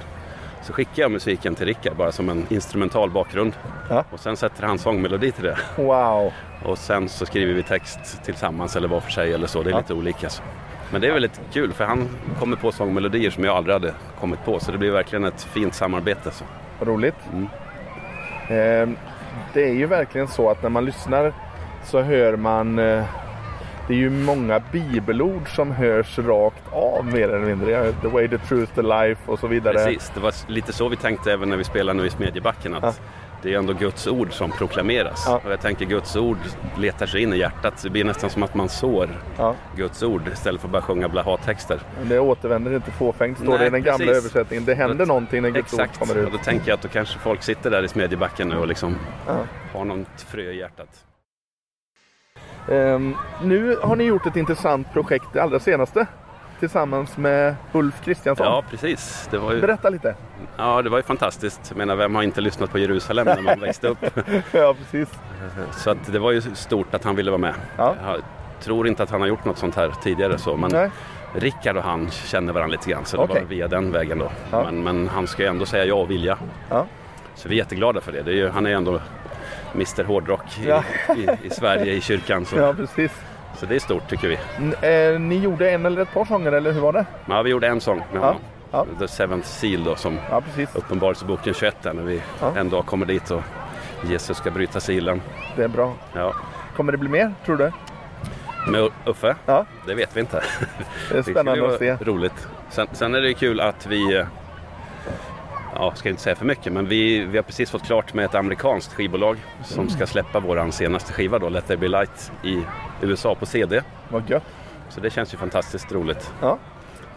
Så 0.64 0.74
skickar 0.74 1.02
jag 1.04 1.12
musiken 1.12 1.56
till 1.56 1.66
Rickard 1.66 1.96
bara 1.96 2.12
som 2.12 2.30
en 2.30 2.46
instrumental 2.50 3.10
bakgrund. 3.12 3.54
Ja. 3.90 4.04
Och 4.12 4.20
sen 4.20 4.38
sätter 4.38 4.64
han 4.68 4.80
sångmelodi 4.80 5.32
till 5.32 5.44
det. 5.44 5.58
Wow! 5.76 6.34
Och 6.66 6.78
sen 6.78 7.10
så 7.10 7.26
skriver 7.26 7.54
vi 7.54 7.64
text 7.64 8.24
tillsammans 8.26 8.76
eller 8.76 8.88
var 8.88 9.00
för 9.00 9.12
sig 9.12 9.34
eller 9.34 9.48
så. 9.48 9.64
Det 9.64 9.70
är 9.70 9.72
Ja. 9.72 9.78
lite 9.78 9.94
olika. 9.94 10.30
Så. 10.30 10.44
Men 10.92 11.02
det 11.02 11.08
är 11.08 11.12
väldigt 11.14 11.42
kul 11.54 11.74
för 11.74 11.86
han 11.86 12.08
kommer 12.40 12.56
på 12.58 12.72
sångmelodier 12.72 13.32
som 13.32 13.44
jag 13.44 13.56
aldrig 13.58 13.74
hade 13.74 13.94
kommit 14.20 14.46
på. 14.46 14.60
Så 14.60 14.72
det 14.72 14.78
blir 14.78 14.92
verkligen 14.92 15.26
ett 15.26 15.44
fint 15.44 15.74
samarbete. 15.74 16.32
Så. 16.32 16.46
Roligt. 16.86 17.16
Mm. 17.34 17.44
Eh, 18.50 18.98
det 19.54 19.64
är 19.70 19.74
ju 19.74 19.86
verkligen 19.86 20.28
så 20.28 20.50
att 20.50 20.64
när 20.64 20.70
man 20.70 20.86
lyssnar 20.86 21.34
så 21.86 22.02
hör 22.02 22.36
man 22.36 22.80
eh, 22.80 23.04
det 23.88 23.94
är 23.94 23.98
ju 23.98 24.10
många 24.10 24.62
bibelord 24.72 25.56
som 25.56 25.72
hörs 25.72 26.20
rakt 26.20 26.64
av 26.72 27.06
mer 27.06 27.30
eller 27.30 27.46
mindre. 27.46 27.92
The 28.02 28.08
way, 28.08 28.28
the 28.28 28.38
truth, 28.38 28.74
the 28.76 28.82
life 28.82 29.22
och 29.32 29.40
så 29.40 29.48
vidare. 29.48 29.74
Precis, 29.74 30.12
det 30.14 30.20
var 30.20 30.34
lite 30.48 30.74
så 30.74 30.90
vi 30.90 30.96
tänkte 30.96 31.34
även 31.34 31.50
när 31.50 31.58
vi 31.58 31.64
spelade 31.64 32.00
nu 32.00 32.06
i 32.08 32.10
Smedjebacken. 32.10 32.74
Att 32.76 32.84
Ja. 32.84 32.94
Det 33.42 33.54
är 33.54 33.58
ändå 33.58 33.74
Guds 33.74 34.08
ord 34.08 34.34
som 34.34 34.52
proklameras. 34.52 35.24
Ja. 35.28 35.42
Och 35.46 35.52
jag 35.52 35.62
tänker 35.62 35.86
Guds 35.86 36.16
ord 36.16 36.38
letar 36.78 37.06
sig 37.06 37.22
in 37.22 37.34
i 37.34 37.38
hjärtat. 37.38 37.80
Så 37.80 37.88
det 37.88 37.92
blir 37.92 38.04
nästan 38.04 38.30
som 38.30 38.44
att 38.44 38.56
man 38.56 38.70
sår 38.70 39.10
Ja, 39.38 39.56
Guds 39.76 40.04
ord 40.04 40.22
istället 40.34 40.62
för 40.62 40.68
att 40.68 40.72
bara 40.72 40.82
sjunga 40.82 41.08
blaha-texter. 41.10 41.80
det 42.04 42.20
återvänder 42.20 42.76
inte 42.76 42.92
fåfängt 42.92 43.38
står 43.38 43.50
Nej, 43.50 43.58
det 43.60 43.66
i 43.68 43.70
den 43.70 43.84
gamla 43.84 43.98
precis. 44.06 44.18
översättningen. 44.18 44.66
Det 44.66 44.74
händer 44.76 44.94
Exakt. 44.96 45.08
någonting 45.08 45.42
när 45.42 45.50
Guds 45.50 45.74
Exakt, 45.74 46.02
ord 46.02 46.08
kommer 46.08 46.22
ut. 46.22 46.26
och 46.26 46.32
då 46.32 46.38
tänker 46.38 46.68
jag 46.70 46.76
att 46.76 46.82
då 46.82 46.88
kanske 46.88 47.20
folk 47.20 47.44
sitter 47.44 47.72
där 47.72 47.84
i 47.84 47.88
Smedjebacken 47.88 48.50
nu 48.50 48.58
och 48.58 48.68
liksom 48.68 48.96
har 49.74 49.86
något 49.86 50.22
frö 50.28 50.42
i 50.42 50.58
hjärtat. 50.60 50.90
Ehm, 52.72 53.16
nu 53.44 53.78
har 53.82 53.96
ni 53.96 54.04
gjort 54.04 54.26
ett 54.26 54.36
intressant 54.36 54.94
projekt, 54.94 55.26
det 55.34 55.40
allra 55.44 55.60
senaste. 55.60 56.06
Tillsammans 56.60 57.18
med 57.18 57.56
Ulf 57.72 58.02
Kristiansson. 58.04 58.46
Ja, 58.46 58.64
precis. 58.70 59.28
Det 59.32 59.38
var 59.38 59.54
ju, 59.54 59.62
Berätta 59.62 59.90
lite. 59.90 60.16
ja, 60.58 60.82
det 60.82 60.90
var 60.90 60.98
ju 60.98 61.04
fantastiskt. 61.04 61.62
Jag 61.70 61.78
menar, 61.78 61.96
vem 61.96 62.16
har 62.16 62.24
inte 62.24 62.42
lyssnat 62.42 62.72
på 62.72 62.80
Jerusalem 62.80 63.26
när 63.26 63.42
man 63.42 63.60
växte 63.60 63.88
upp? 63.88 63.98
ja, 64.52 64.76
precis. 64.80 65.10
Så 65.72 65.90
att 65.90 66.12
det 66.12 66.20
var 66.20 66.32
ju 66.32 66.42
stort 66.42 66.94
att 66.94 67.04
han 67.04 67.16
ville 67.16 67.32
vara 67.32 67.42
med. 67.42 67.54
Ja. 67.78 67.96
Jag 68.06 68.22
tror 68.60 68.88
inte 68.88 69.04
att 69.04 69.10
han 69.10 69.22
har 69.22 69.28
gjort 69.28 69.46
något 69.46 69.58
sånt 69.58 69.76
här 69.76 69.92
tidigare 70.04 70.38
så, 70.38 70.58
men 70.58 70.72
Nej. 70.72 70.90
Rickard 71.34 71.78
och 71.78 71.84
han 71.84 72.10
känner 72.12 72.54
varandra 72.54 72.72
lite 72.72 72.90
grann 72.92 73.06
så 73.06 73.26
det 73.26 73.34
var 73.34 73.42
via 73.42 73.68
den 73.68 73.92
vägen 73.92 74.20
då. 74.20 74.32
Ja. 74.52 74.64
Men, 74.64 74.84
men 74.84 75.08
han 75.08 75.28
ska 75.28 75.44
ju 75.44 75.50
ändå 75.50 75.66
säga 75.66 75.86
ja 75.86 75.96
och 75.96 76.12
vilja. 76.12 76.38
Ja. 76.70 76.86
Så 77.36 77.50
vi 77.50 77.56
är 77.56 77.58
jätteglada 77.58 78.02
för 78.02 78.12
det. 78.12 78.22
det 78.22 78.32
är 78.32 78.36
ju, 78.36 78.50
han 78.50 78.66
är 78.66 78.70
ju 78.70 78.76
ändå 78.76 79.00
Mr 79.76 80.04
Hårdrock 80.04 80.60
i, 80.60 80.68
Ja. 80.68 80.84
i, 81.18 81.28
i 81.44 81.50
Sverige, 81.50 81.94
i 81.94 82.02
kyrkan. 82.02 82.46
Så, 82.46 82.58
ja, 82.58 82.74
precis. 82.74 83.12
så 83.58 83.66
det 83.66 83.76
är 83.76 83.80
stort 83.80 84.10
tycker 84.10 84.28
vi. 84.28 84.38
Eh, 85.14 85.20
ni 85.20 85.38
gjorde 85.40 85.72
en 85.72 85.86
eller 85.86 86.02
ett 86.02 86.14
par 86.14 86.26
sånger, 86.26 86.52
eller 86.52 86.72
hur 86.72 86.82
var 86.82 86.94
det? 86.94 87.06
Ja, 87.26 87.42
vi 87.42 87.50
gjorde 87.50 87.68
en 87.68 87.82
sång 87.82 87.98
med 87.98 88.06
Ja. 88.22 88.26
honom. 88.26 88.42
Ja. 88.72 88.86
The 89.00 89.08
Seventh 89.08 89.48
Seal 89.48 89.84
då 89.84 89.96
som 89.96 90.18
Ja. 90.30 90.42
Uppenbarelseboken 90.74 91.54
21 91.54 91.76
där 91.84 91.94
när 91.94 92.04
vi 92.04 92.22
Ja. 92.42 92.52
en 92.58 92.70
dag 92.70 92.86
kommer 92.86 93.06
dit 93.06 93.32
och 93.32 93.42
Jesus 94.04 94.38
ska 94.38 94.52
bryta 94.52 94.80
silen. 94.80 95.22
Det 95.56 95.64
är 95.64 95.68
bra. 95.68 95.94
Ja. 96.14 96.34
Kommer 96.76 96.92
det 96.92 96.98
bli 96.98 97.10
mer, 97.10 97.34
tror 97.46 97.58
du? 97.58 97.72
Med 98.72 98.90
Uffe? 99.06 99.36
Ja, 99.46 99.66
Det 99.86 99.94
vet 99.94 100.16
vi 100.18 100.20
inte. 100.20 100.44
det 101.12 101.18
är 101.18 101.22
spännande 101.32 101.68
att 101.74 101.80
se. 101.80 101.96
roligt. 102.02 102.48
Sen, 102.70 102.88
sen 102.92 103.16
är 103.16 103.22
det 103.22 103.34
kul 103.34 103.60
att 103.60 103.86
vi, 103.86 104.16
eh, 104.18 104.26
ja, 105.76 105.94
ska 105.96 106.10
inte 106.10 106.22
säga 106.22 106.36
för 106.36 106.46
mycket, 106.46 106.74
men 106.74 106.88
vi, 106.88 107.20
vi 107.26 107.38
har 107.38 107.44
precis 107.44 107.72
fått 107.72 107.84
klart 107.84 108.14
med 108.14 108.26
ett 108.26 108.36
amerikanskt 108.36 108.94
skivbolag 108.94 109.38
som 109.64 109.90
ska 109.90 110.08
släppa 110.08 110.40
vår 110.40 110.72
senaste 110.72 111.14
skiva 111.14 111.40
då, 111.40 111.50
Let 111.50 111.68
There 111.68 111.78
Be 111.78 111.88
Light, 111.88 112.32
i 112.44 112.62
USA 113.02 113.36
på 113.36 113.46
CD. 113.46 113.82
Vad 114.10 114.30
gött. 114.30 114.44
Så 114.90 115.00
det 115.00 115.10
känns 115.10 115.34
ju 115.34 115.38
fantastiskt 115.38 115.92
roligt. 115.92 116.32
Ja. 116.42 116.58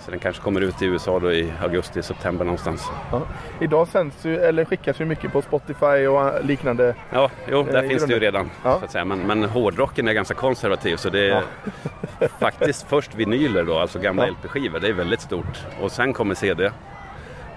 Så 0.05 0.11
den 0.11 0.21
kanske 0.21 0.43
kommer 0.43 0.61
ut 0.61 0.83
i 0.83 0.87
USA 0.87 1.19
då 1.19 1.33
i 1.33 1.53
augusti, 1.63 2.03
september 2.03 2.45
någonstans. 2.45 2.91
Ja. 3.13 3.23
Idag 3.61 3.89
sänds 3.89 4.25
ju, 4.25 4.37
eller 4.37 4.65
skickas 4.65 5.01
ju 5.01 5.05
mycket 5.05 5.33
på 5.33 5.43
Spotify 5.43 6.07
och 6.07 6.45
liknande. 6.45 6.95
Ja, 7.13 7.31
jo, 7.51 7.63
där 7.63 7.83
Eh, 7.83 7.89
finns 7.89 8.05
det 8.07 8.15
ju 8.15 8.21
redan. 8.21 8.51
Ja. 8.65 8.79
Så 8.79 8.85
att 8.85 8.91
säga. 8.91 9.05
Men, 9.05 9.19
men 9.27 9.45
hårdrocken 9.45 10.09
är 10.09 10.13
ganska 10.13 10.35
konservativ 10.35 10.97
så 10.97 11.11
det 11.11 11.31
är 11.31 11.43
faktiskt 12.41 12.87
först 12.89 13.15
vinyler 13.15 13.65
då, 13.65 13.79
alltså 13.79 13.99
gamla 13.99 14.27
Ja. 14.27 14.33
LP-skivor. 14.33 14.81
Det 14.81 14.89
är 14.89 14.93
väldigt 14.93 15.21
stort. 15.21 15.67
Och 15.81 15.93
sen 15.93 16.13
kommer 16.13 16.35
CD. 16.35 16.71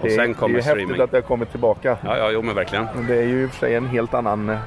Och 0.04 0.08
Det, 0.10 0.14
sen 0.14 0.24
det 0.24 0.30
är 0.30 0.34
kommer 0.34 0.60
streaming. 0.60 0.86
häftigt 0.86 1.02
att 1.04 1.10
det 1.10 1.16
har 1.16 1.22
kommit 1.22 1.50
tillbaka. 1.50 1.96
Ja, 2.04 2.18
ja, 2.18 2.30
jo 2.30 2.42
men 2.42 2.54
verkligen. 2.54 2.86
Det 3.08 3.16
är 3.16 3.22
ju 3.26 3.42
i 3.42 3.46
och 3.46 3.50
för 3.50 3.58
sig 3.58 3.74
en 3.74 3.86
helt 3.86 4.14
annan 4.14 4.48
eh, 4.48 4.58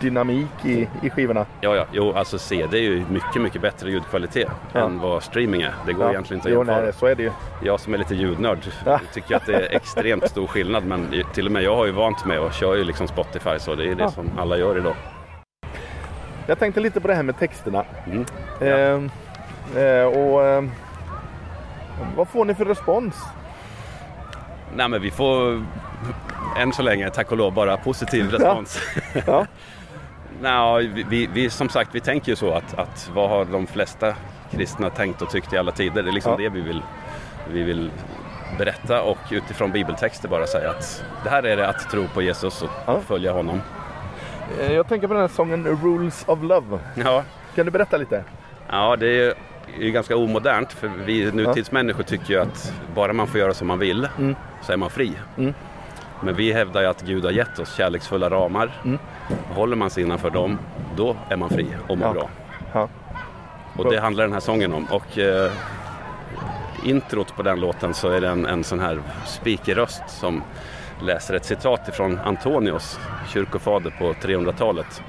dynamik 0.00 0.64
i, 0.64 0.88
i 1.02 1.10
skivorna. 1.10 1.46
Ja, 1.60 1.76
ja, 1.76 1.84
jo, 1.92 2.12
alltså 2.12 2.38
CD 2.38 2.78
är 2.78 2.82
ju 2.82 3.04
mycket, 3.10 3.42
mycket 3.42 3.62
bättre 3.62 3.90
ljudkvalitet 3.90 4.48
Ja. 4.72 4.80
än 4.80 4.98
vad 4.98 5.22
streaming 5.22 5.62
är. 5.62 5.72
Det 5.86 5.92
går 5.92 6.04
Ja. 6.04 6.10
egentligen 6.10 6.38
inte 6.38 6.48
att 6.48 6.52
Jo, 6.52 6.58
jämföra. 6.60 6.82
nej, 6.84 6.92
så 6.92 7.06
är 7.06 7.14
det 7.14 7.22
ju. 7.22 7.30
Jag 7.62 7.80
som 7.80 7.94
är 7.94 7.98
lite 7.98 8.14
ljudnörd 8.14 8.58
Ja. 8.86 9.00
tycker 9.12 9.36
att 9.36 9.46
det 9.46 9.54
är 9.54 9.76
extremt 9.76 10.30
stor 10.30 10.46
skillnad 10.46 10.84
men 10.86 11.06
till 11.34 11.46
och 11.46 11.52
med 11.52 11.62
jag 11.62 11.76
har 11.76 11.86
ju 11.86 11.92
vant 11.92 12.24
mig 12.26 12.38
och 12.38 12.52
kör 12.52 12.74
ju 12.76 12.84
liksom 12.84 13.08
Spotify 13.08 13.58
så 13.58 13.74
det 13.74 13.88
är 13.90 13.94
det 13.94 14.10
som 14.10 14.30
alla 14.38 14.56
gör 14.58 14.78
idag. 14.78 14.94
Jag 16.46 16.58
tänkte 16.58 16.80
lite 16.80 17.00
på 17.00 17.08
det 17.08 17.14
här 17.14 17.22
med 17.22 17.38
texterna. 17.38 17.84
Mm. 18.06 18.24
Ehm, 18.60 19.10
eh, 19.76 20.04
och 20.04 20.44
ehm, 20.46 20.70
Vad 22.16 22.28
får 22.28 22.44
ni 22.44 22.54
för 22.54 22.64
respons? 22.64 23.14
Nej 24.76 24.88
men 24.88 25.02
vi 25.02 25.10
får 25.10 25.64
än 26.56 26.72
så 26.72 26.82
länge 26.82 27.10
tack 27.10 27.30
och 27.32 27.36
lov 27.36 27.52
bara 27.52 27.76
positiv 27.76 28.30
respons. 28.30 28.80
Ja. 29.26 29.46
Nej, 30.40 30.86
vi, 30.86 31.02
vi, 31.08 31.26
vi, 31.32 31.50
som 31.50 31.68
sagt 31.68 31.90
vi 31.94 32.00
tänker 32.00 32.32
ju 32.32 32.36
så 32.36 32.52
att, 32.54 32.78
att 32.78 33.10
vad 33.14 33.28
har 33.30 33.44
de 33.44 33.66
flesta 33.66 34.14
kristna 34.50 34.90
tänkt 34.90 35.22
och 35.22 35.30
tyckt 35.30 35.52
i 35.52 35.58
alla 35.58 35.72
tider? 35.72 36.02
Det 36.02 36.10
är 36.10 36.12
liksom 36.12 36.32
Ja. 36.32 36.38
det 36.38 36.48
vi 36.48 36.60
vill, 36.60 36.82
vi 37.52 37.62
vill 37.62 37.90
berätta 38.58 39.02
och 39.02 39.18
utifrån 39.30 39.70
bibeltexter 39.72 40.28
bara 40.28 40.46
säga 40.46 40.70
att 40.70 41.04
det 41.24 41.30
här 41.30 41.42
är 41.42 41.56
det 41.56 41.68
att 41.68 41.90
tro 41.90 42.08
på 42.14 42.22
Jesus 42.22 42.62
och 42.62 42.68
Ja. 42.86 43.00
följa 43.00 43.32
honom. 43.32 43.60
Eh, 44.60 44.72
Jag 44.72 44.88
tänker 44.88 45.08
på 45.08 45.14
den 45.14 45.20
här 45.20 45.28
sången 45.28 45.66
Rules 45.82 46.24
of 46.28 46.38
Love. 46.42 46.78
Ja, 46.94 47.22
Kan 47.54 47.64
du 47.64 47.70
berätta 47.72 47.96
lite? 47.96 48.24
Ja, 48.70 48.96
det 48.96 49.06
är 49.26 49.34
ju 49.80 49.90
ganska 49.90 50.16
omodernt 50.16 50.72
för 50.72 50.88
vi 51.04 51.32
nutidsmänniskor 51.32 52.02
tycker 52.02 52.34
ju 52.34 52.40
att 52.40 52.72
bara 52.94 53.12
man 53.12 53.26
får 53.26 53.40
göra 53.40 53.54
som 53.54 53.68
man 53.68 53.78
vill 53.78 54.08
Mm. 54.18 54.36
så 54.62 54.72
är 54.72 54.76
man 54.76 54.90
fri. 54.90 55.12
Mm. 55.38 55.54
Men 56.24 56.34
vi 56.34 56.52
hävdar 56.52 56.80
ju 56.80 56.86
att 56.86 57.02
Gud 57.02 57.24
har 57.24 57.30
gett 57.32 57.58
oss 57.58 57.74
kärleksfulla 57.76 58.30
ramar. 58.30 58.70
Mm. 58.84 58.98
Håller 59.54 59.76
man 59.76 59.90
sig 59.90 60.02
innanför 60.02 60.30
dem, 60.30 60.58
då 60.96 61.16
är 61.28 61.36
man 61.36 61.48
fri 61.48 61.66
och 61.88 61.98
mår 61.98 62.06
Ja. 62.08 62.12
bra. 62.12 62.28
Ja. 62.72 62.88
Och 63.76 63.90
det 63.92 64.00
handlar 64.00 64.24
den 64.24 64.32
här 64.32 64.40
sången 64.40 64.72
om. 64.72 64.84
Och 64.90 65.18
eh, 65.18 65.52
introt 66.84 67.36
på 67.36 67.42
den 67.42 67.60
låten 67.60 67.94
så 67.94 68.08
är 68.08 68.20
det 68.20 68.28
en, 68.28 68.46
en 68.46 68.64
sån 68.64 68.80
här 68.80 69.00
speakerröst 69.26 70.02
som 70.06 70.42
läser 71.02 71.34
ett 71.34 71.44
citat 71.44 71.88
ifrån 71.88 72.18
Antonius, 72.24 73.00
kyrkofader 73.28 73.90
på 73.98 74.12
300-talet. 74.12 75.02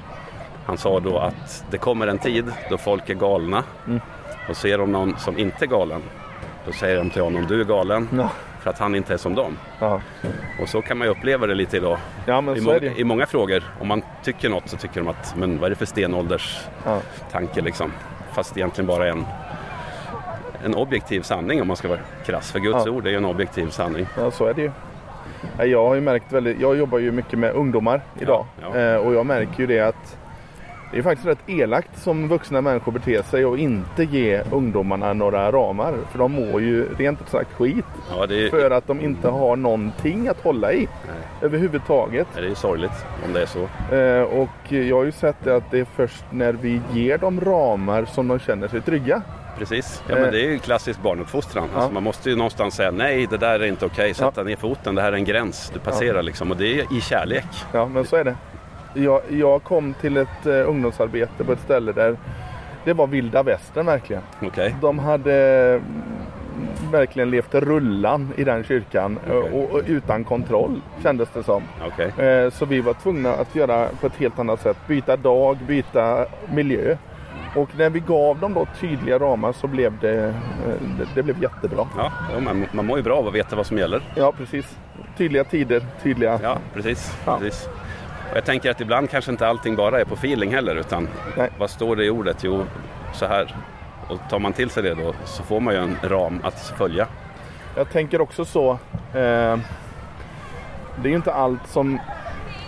Han 0.66 0.78
sa 0.78 1.00
då 1.00 1.18
att 1.18 1.64
det 1.70 1.78
kommer 1.78 2.06
en 2.06 2.18
tid 2.18 2.44
då 2.70 2.78
folk 2.78 3.10
är 3.10 3.14
galna 3.14 3.62
Mm. 3.86 4.00
Och 4.48 4.56
ser 4.56 4.78
de 4.78 4.92
någon 4.92 5.16
som 5.18 5.38
inte 5.38 5.64
är 5.64 5.66
galen 5.66 6.02
då 6.66 6.72
säger 6.72 6.96
de 6.96 7.10
till 7.10 7.22
honom 7.22 7.46
du 7.48 7.60
är 7.60 7.64
galen 7.64 8.08
Ja. 8.16 8.28
för 8.62 8.70
att 8.70 8.78
han 8.78 8.94
inte 8.94 9.12
är 9.14 9.16
som 9.16 9.34
dem. 9.34 9.56
Ja, 9.80 10.00
Och 10.62 10.68
så 10.68 10.82
kan 10.82 10.98
man 10.98 11.06
ju 11.06 11.10
uppleva 11.12 11.46
det 11.46 11.54
lite 11.54 11.76
idag. 11.76 11.98
ja 12.26 12.40
men 12.40 12.56
I, 12.56 12.58
så 12.58 12.64
må- 12.64 12.70
är 12.72 12.80
det. 12.80 13.00
I 13.00 13.04
många 13.04 13.26
frågor, 13.26 13.62
om 13.80 13.88
man 13.88 14.02
tycker 14.22 14.48
något 14.48 14.68
så 14.68 14.76
tycker 14.76 15.00
de 15.00 15.08
att 15.08 15.34
men 15.36 15.58
vad 15.58 15.64
är 15.66 15.70
det 15.70 15.76
för 15.76 15.86
stenålders 15.86 16.58
Ja. 16.86 17.00
tanke 17.32 17.60
liksom. 17.60 17.92
Fast 18.32 18.56
egentligen 18.56 18.86
bara 18.86 19.08
en, 19.08 19.24
en 20.64 20.74
objektiv 20.74 21.20
sanning 21.22 21.60
om 21.62 21.68
man 21.68 21.76
ska 21.76 21.88
vara 21.88 21.98
krass. 22.26 22.52
För 22.52 22.58
Guds 22.58 22.86
Ja. 22.86 22.92
ord 22.92 23.06
är 23.06 23.10
ju 23.10 23.16
en 23.16 23.24
objektiv 23.24 23.70
sanning. 23.70 24.06
Ja, 24.18 24.30
så 24.30 24.46
är 24.46 24.54
det 24.54 24.62
ju. 24.62 24.70
Ja, 25.58 25.64
Jag 25.64 25.86
har 25.88 25.94
ju 25.94 26.00
märkt 26.00 26.32
väldigt, 26.32 26.60
jag 26.60 26.76
jobbar 26.76 26.98
ju 26.98 27.12
mycket 27.12 27.38
med 27.38 27.52
ungdomar 27.52 28.00
idag. 28.20 28.46
ja. 28.62 28.78
Eh, 28.78 28.96
och 28.96 29.14
jag 29.14 29.26
märker 29.26 29.58
ju 29.60 29.66
det 29.66 29.80
att 29.80 30.16
det 30.92 30.98
är 30.98 31.02
faktiskt 31.02 31.26
rätt 31.28 31.38
elakt 31.46 31.98
som 31.98 32.28
vuxna 32.28 32.60
människor 32.60 32.92
beter 32.92 33.22
sig 33.22 33.46
och 33.46 33.58
inte 33.58 34.04
ge 34.04 34.42
ungdomarna 34.52 35.12
några 35.12 35.52
ramar. 35.52 35.94
För 36.10 36.18
de 36.18 36.32
mår 36.32 36.60
ju 36.60 36.88
rent 36.98 37.20
ut 37.20 37.28
sagt 37.28 37.52
skit. 37.52 37.84
Ja, 38.10 38.24
är, 38.24 38.50
För 38.50 38.70
att 38.70 38.86
de 38.86 39.00
inte 39.00 39.28
har 39.28 39.56
någonting 39.56 40.28
att 40.28 40.40
hålla 40.40 40.72
i 40.72 40.78
Nej. 40.78 41.16
överhuvudtaget. 41.42 42.26
det 42.34 42.46
är 42.46 42.54
sorgligt 42.54 43.04
om 43.26 43.32
det 43.32 43.42
är 43.42 43.46
så. 43.46 43.94
Eh, 43.94 44.22
och 44.40 44.72
jag 44.72 44.96
har 44.96 45.04
ju 45.04 45.12
sett 45.12 45.46
att 45.46 45.70
det 45.70 45.80
är 45.80 45.86
först 45.96 46.24
när 46.30 46.52
vi 46.52 46.80
ger 46.92 47.18
dem 47.18 47.40
ramar 47.40 48.04
som 48.04 48.28
de 48.28 48.38
känner 48.38 48.68
sig 48.68 48.80
trygga. 48.80 49.22
Precis. 49.58 50.02
Ja, 50.08 50.14
Eh. 50.16 50.22
men 50.22 50.32
det 50.32 50.40
är 50.40 50.50
ju 50.50 50.58
klassisk 50.58 51.02
barnuppfostran. 51.02 51.68
Ja. 51.72 51.78
Alltså, 51.78 51.92
man 51.94 52.02
måste 52.02 52.30
ju 52.30 52.36
någonstans 52.36 52.74
säga 52.74 52.90
nej, 52.90 53.26
det 53.30 53.36
där 53.36 53.60
är 53.60 53.64
inte 53.66 53.86
okej. 53.86 54.14
Sätta 54.14 54.42
ner 54.42 54.56
foten, 54.56 54.94
det 54.94 55.02
här 55.02 55.12
är 55.12 55.16
en 55.16 55.24
gräns. 55.24 55.70
Du 55.74 55.80
passerar 55.80 56.22
liksom. 56.22 56.50
Och 56.50 56.56
det 56.56 56.80
är 56.80 56.96
i 56.96 57.00
kärlek. 57.00 57.44
Ja, 57.72 57.86
men 57.88 58.04
så 58.04 58.16
är 58.16 58.24
det. 58.24 58.34
Jag, 58.94 59.20
jag 59.30 59.62
kom 59.62 59.94
till 60.00 60.16
ett 60.16 60.46
eh, 60.46 60.68
ungdomsarbete 60.68 61.44
på 61.44 61.52
ett 61.52 61.60
ställe 61.60 61.92
där 61.92 62.16
det 62.84 62.92
var 62.92 63.06
vilda 63.06 63.42
västern 63.42 63.86
verkligen. 63.86 64.22
Okej? 64.42 64.76
De 64.80 64.98
hade 64.98 65.34
mm, 65.74 65.82
verkligen 66.92 67.30
levt 67.30 67.54
rullan 67.54 68.32
i 68.36 68.44
den 68.44 68.64
kyrkan 68.64 69.18
eh, 69.26 69.36
Okej. 69.36 69.52
och, 69.52 69.70
och 69.70 69.82
utan 69.86 70.24
kontroll 70.24 70.80
kändes 71.02 71.28
det 71.34 71.42
som. 71.42 71.62
Okej. 71.86 72.26
Eh, 72.26 72.50
Så 72.50 72.64
vi 72.64 72.80
var 72.80 72.94
tvungna 72.94 73.32
att 73.32 73.54
göra 73.54 73.88
på 74.00 74.06
ett 74.06 74.16
helt 74.16 74.38
annat 74.38 74.60
sätt. 74.60 74.76
Byta 74.86 75.16
dag, 75.16 75.56
byta 75.66 76.26
miljö. 76.54 76.96
Och 77.56 77.68
när 77.76 77.90
vi 77.90 78.00
gav 78.00 78.38
dem 78.38 78.54
då 78.54 78.66
tydliga 78.80 79.18
ramar 79.18 79.52
så 79.52 79.66
blev 79.66 79.98
det, 80.00 80.24
eh, 80.24 81.04
det, 81.14 81.22
blev 81.22 81.42
jättebra. 81.42 81.86
Ja, 81.96 82.12
man, 82.40 82.66
man 82.72 82.86
mår 82.86 82.96
ju 82.96 83.02
bra 83.02 83.16
av 83.16 83.28
att 83.28 83.34
veta 83.34 83.56
vad 83.56 83.66
som 83.66 83.78
gäller. 83.78 84.02
Ja, 84.14 84.32
precis. 84.32 84.78
Tydliga 85.16 85.44
tider, 85.44 85.82
tydliga... 86.02 86.38
Ja, 86.42 86.58
precis. 86.74 87.18
Ja. 87.26 87.38
precis. 87.38 87.68
Och 88.34 88.38
jag 88.38 88.44
tänker 88.44 88.70
att 88.70 88.80
ibland 88.80 89.10
kanske 89.10 89.30
inte 89.30 89.48
allting 89.48 89.76
bara 89.76 90.00
är 90.00 90.04
på 90.04 90.14
feeling 90.14 90.54
heller. 90.54 90.76
Utan 90.76 91.08
Nej. 91.36 91.50
vad 91.58 91.70
står 91.70 91.96
det 91.96 92.04
i 92.04 92.10
ordet? 92.10 92.36
Jo, 92.42 92.64
så 93.12 93.26
här. 93.26 93.56
Och 94.08 94.18
tar 94.30 94.38
man 94.38 94.52
till 94.52 94.70
sig 94.70 94.82
det 94.82 94.94
då 94.94 95.14
så 95.24 95.42
får 95.42 95.60
man 95.60 95.74
ju 95.74 95.80
en 95.80 95.96
ram 96.02 96.40
att 96.44 96.74
följa. 96.78 97.06
Jag 97.76 97.90
tänker 97.90 98.20
också 98.20 98.44
så. 98.44 98.70
Eh, 99.12 99.58
det 100.96 101.04
är 101.04 101.08
ju 101.08 101.16
inte 101.16 101.32
allt 101.32 101.66
som 101.66 101.98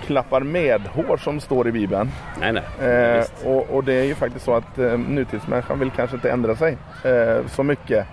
klappar 0.04 0.40
med 0.40 0.80
hår 0.80 1.16
som 1.16 1.40
står 1.40 1.68
i 1.68 1.72
Bibeln. 1.72 2.10
Nej, 2.40 2.52
nej. 2.52 2.90
Eh, 2.90 3.24
och, 3.44 3.70
och 3.70 3.84
det 3.84 3.92
är 3.92 4.04
ju 4.04 4.14
faktiskt 4.14 4.44
så 4.44 4.54
att 4.54 4.78
eh, 4.78 4.98
nutidsmänniskan 4.98 5.78
vill 5.78 5.90
kanske 5.90 6.16
inte 6.16 6.30
ändra 6.30 6.56
sig 6.56 6.76
eh, 7.04 7.46
så 7.46 7.62
mycket. 7.62 8.06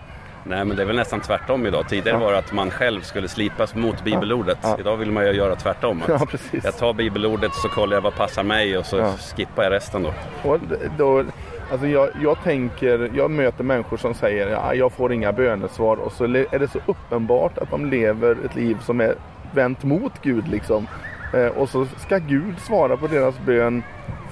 Nej, 0.45 0.65
men 0.65 0.77
det 0.77 0.83
är 0.83 0.87
väl 0.87 0.95
nästan 0.95 1.19
tvärtom 1.19 1.65
idag. 1.65 1.89
Tidigare 1.89 2.17
Ja. 2.19 2.25
var 2.25 2.31
det 2.31 2.37
att 2.37 2.53
man 2.53 2.71
själv 2.71 3.01
skulle 3.01 3.27
slipas 3.27 3.75
mot 3.75 4.03
bibelordet. 4.03 4.57
Ja. 4.61 4.75
Idag 4.79 4.97
vill 4.97 5.11
man 5.11 5.25
ju 5.25 5.31
göra 5.31 5.55
tvärtom. 5.55 6.01
Att 6.01 6.07
Ja, 6.09 6.25
precis. 6.29 6.63
Jag 6.63 6.77
tar 6.77 6.93
bibelordet 6.93 7.53
så 7.53 7.69
kollar 7.69 7.97
jag 7.97 8.01
vad 8.01 8.15
passar 8.15 8.43
mig 8.43 8.77
och 8.77 8.85
så 8.85 8.97
Ja. 8.97 9.11
skippar 9.35 9.63
jag 9.63 9.71
resten 9.71 10.03
då. 10.03 10.13
Och 10.49 10.59
då, 10.97 11.23
alltså 11.71 11.87
jag, 11.87 12.09
jag 12.23 12.43
tänker, 12.43 13.11
jag 13.15 13.31
möter 13.31 13.63
människor 13.63 13.97
som 13.97 14.13
säger 14.13 14.47
ja, 14.49 14.73
jag 14.75 14.91
får 14.91 15.13
inga 15.13 15.31
bönesvar 15.31 15.95
och 15.97 16.11
så 16.11 16.23
är 16.23 16.59
det 16.59 16.67
så 16.67 16.79
uppenbart 16.85 17.57
att 17.57 17.69
de 17.71 17.85
lever 17.85 18.37
ett 18.45 18.55
liv 18.55 18.77
som 18.85 19.01
är 19.01 19.15
vänt 19.53 19.83
mot 19.83 20.13
Gud 20.21 20.47
liksom. 20.47 20.87
Eh, 21.33 21.47
och 21.47 21.69
så 21.69 21.85
ska 21.85 22.17
Gud 22.17 22.59
svara 22.59 22.97
på 22.97 23.07
deras 23.07 23.35
bön 23.45 23.83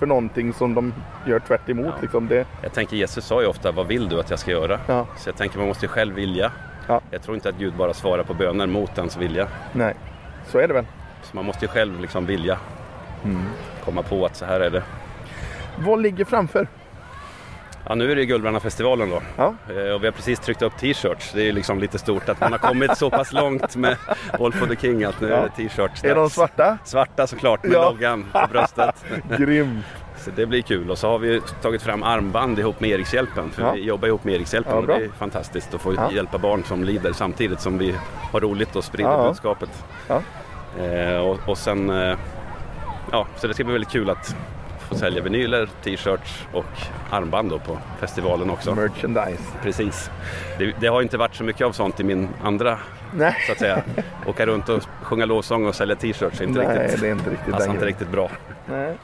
för 0.02 0.06
någonting 0.08 0.54
som 0.54 0.74
de 0.76 0.94
gör 1.26 1.40
tvärt 1.40 1.70
emot, 1.70 1.86
Ja. 1.86 2.02
liksom. 2.02 2.28
det, 2.28 2.46
Jag 2.62 2.74
tänker 2.74 2.98
Jesus 2.98 3.26
sa 3.26 3.42
ju 3.42 3.48
ofta, 3.48 3.72
vad 3.72 3.88
vill 3.88 4.10
du 4.10 4.20
att 4.20 4.30
jag 4.30 4.40
ska 4.40 4.52
göra? 4.52 4.80
Ja. 4.88 5.06
Så 5.18 5.30
jag 5.30 5.36
tänker 5.36 5.58
man 5.58 5.68
måste 5.68 5.86
ju 5.86 5.90
själv 5.90 6.16
vilja. 6.16 6.52
Ja. 6.88 7.02
Jag 7.12 7.22
tror 7.22 7.36
inte 7.36 7.50
att 7.50 7.56
Gud 7.56 7.74
bara 7.74 7.94
svarar 7.94 8.24
på 8.24 8.34
böner 8.34 8.68
mot 8.68 8.98
ens 8.98 9.18
vilja. 9.18 9.48
Nej, 9.74 9.94
så 10.48 10.60
är 10.60 10.68
det 10.68 10.74
väl. 10.74 10.86
Så 11.24 11.36
man 11.36 11.46
måste 11.46 11.66
ju 11.66 11.70
själv 11.70 12.00
liksom 12.02 12.26
vilja 12.26 12.58
Mm. 13.24 13.42
komma 13.86 14.02
på 14.04 14.26
att 14.26 14.36
så 14.36 14.46
här 14.46 14.60
är 14.60 14.70
det. 14.70 14.84
Vad 15.78 16.02
ligger 16.02 16.26
framför? 16.26 16.68
Ja, 17.90 17.96
nu 17.96 18.12
är 18.12 18.16
det 18.16 18.26
Guldbrandarfestivalen 18.26 19.10
då. 19.10 19.22
Ja. 19.38 19.54
Eh, 19.70 19.92
Och 19.94 20.04
vi 20.04 20.08
har 20.08 20.12
precis 20.12 20.40
tryckt 20.40 20.62
upp 20.62 20.78
t-shirts. 20.78 21.32
Det 21.34 21.42
är 21.42 21.46
ju 21.46 21.52
liksom 21.52 21.80
lite 21.80 21.98
stort 22.00 22.30
att 22.30 22.40
man 22.40 22.52
har 22.52 22.60
kommit 22.60 22.98
så 22.98 23.10
pass 23.10 23.34
långt 23.34 23.76
med 23.76 23.98
All 24.40 24.54
for 24.54 24.68
the 24.68 24.76
King 24.76 25.04
att 25.04 25.22
nu 25.22 25.30
Ja. 25.30 25.36
är 25.36 25.42
det 25.44 25.50
t-shirts. 25.50 26.04
Är 26.04 26.16
de 26.16 26.30
svarta? 26.30 26.78
Svarta 26.84 27.28
såklart 27.28 27.64
med 27.64 27.72
Ja. 27.74 27.90
loggan 27.90 28.26
på 28.34 28.48
bröstet. 28.52 29.06
Grym! 29.38 29.80
Så 30.18 30.32
det 30.36 30.46
blir 30.46 30.62
kul. 30.62 30.92
Och 30.92 30.98
så 30.98 31.08
har 31.10 31.20
vi 31.20 31.42
tagit 31.62 31.82
fram 31.82 32.04
armband 32.04 32.60
ihop 32.60 32.80
med 32.80 32.90
Erikshjälpen. 32.90 33.50
För 33.52 33.62
Ja. 33.64 33.72
vi 33.72 33.82
jobbar 33.86 34.08
ihop 34.08 34.24
med 34.24 34.34
Erikshjälpen 34.36 34.74
Ja, 34.74 34.80
och 34.80 34.88
det 34.88 34.94
är 35.06 35.10
fantastiskt 35.18 35.74
att 35.74 35.82
få 35.82 35.94
Ja. 35.94 36.12
hjälpa 36.12 36.38
barn 36.38 36.64
som 36.64 36.84
lider 36.84 37.14
samtidigt 37.14 37.60
som 37.62 37.78
vi 37.78 37.96
har 38.32 38.40
roligt 38.40 38.76
och 38.76 38.84
sprider 38.84 39.12
Ja. 39.12 39.28
budskapet. 39.28 39.70
Eh, 40.80 41.18
och, 41.18 41.38
och 41.50 41.58
sen, 41.58 41.90
eh, 41.90 42.18
ja, 43.12 43.28
så 43.38 43.48
det 43.48 43.54
ska 43.54 43.64
bli 43.64 43.74
väldigt 43.74 43.92
kul 43.92 44.10
att 44.10 44.36
få 44.92 44.98
sälja 44.98 45.22
vinyler, 45.22 45.70
t-shirts 45.84 46.48
och 46.54 46.66
armband 47.10 47.50
på 47.66 47.78
festivalen 48.00 48.50
också. 48.50 48.76
Merchandise. 48.76 49.44
Precis. 49.64 50.10
Det, 50.58 50.74
det 50.80 50.88
har 50.88 51.02
inte 51.02 51.18
varit 51.18 51.36
så 51.36 51.44
mycket 51.44 51.68
av 51.68 51.72
sånt 51.72 52.00
i 52.00 52.04
min 52.04 52.30
andra, 52.44 52.80
Nej, 53.14 53.36
så 53.46 53.52
att 53.52 53.60
säga. 53.60 53.84
Åka 54.26 54.46
runt 54.46 54.70
och 54.70 54.84
sjunga 55.02 55.26
lovsång 55.26 55.66
och 55.66 55.76
sälja 55.76 55.96
t-shirts 55.96 56.42
är 56.42 56.46
inte 56.46 56.64
Nej 56.68 56.84
riktigt, 56.84 57.02
det 57.02 57.08
är 57.08 57.12
inte 57.12 57.30
riktigt 57.30 57.58
den 57.58 57.72
inte 57.72 57.86
riktigt 57.86 58.12
bra. 58.12 58.32
Nej. 58.70 58.98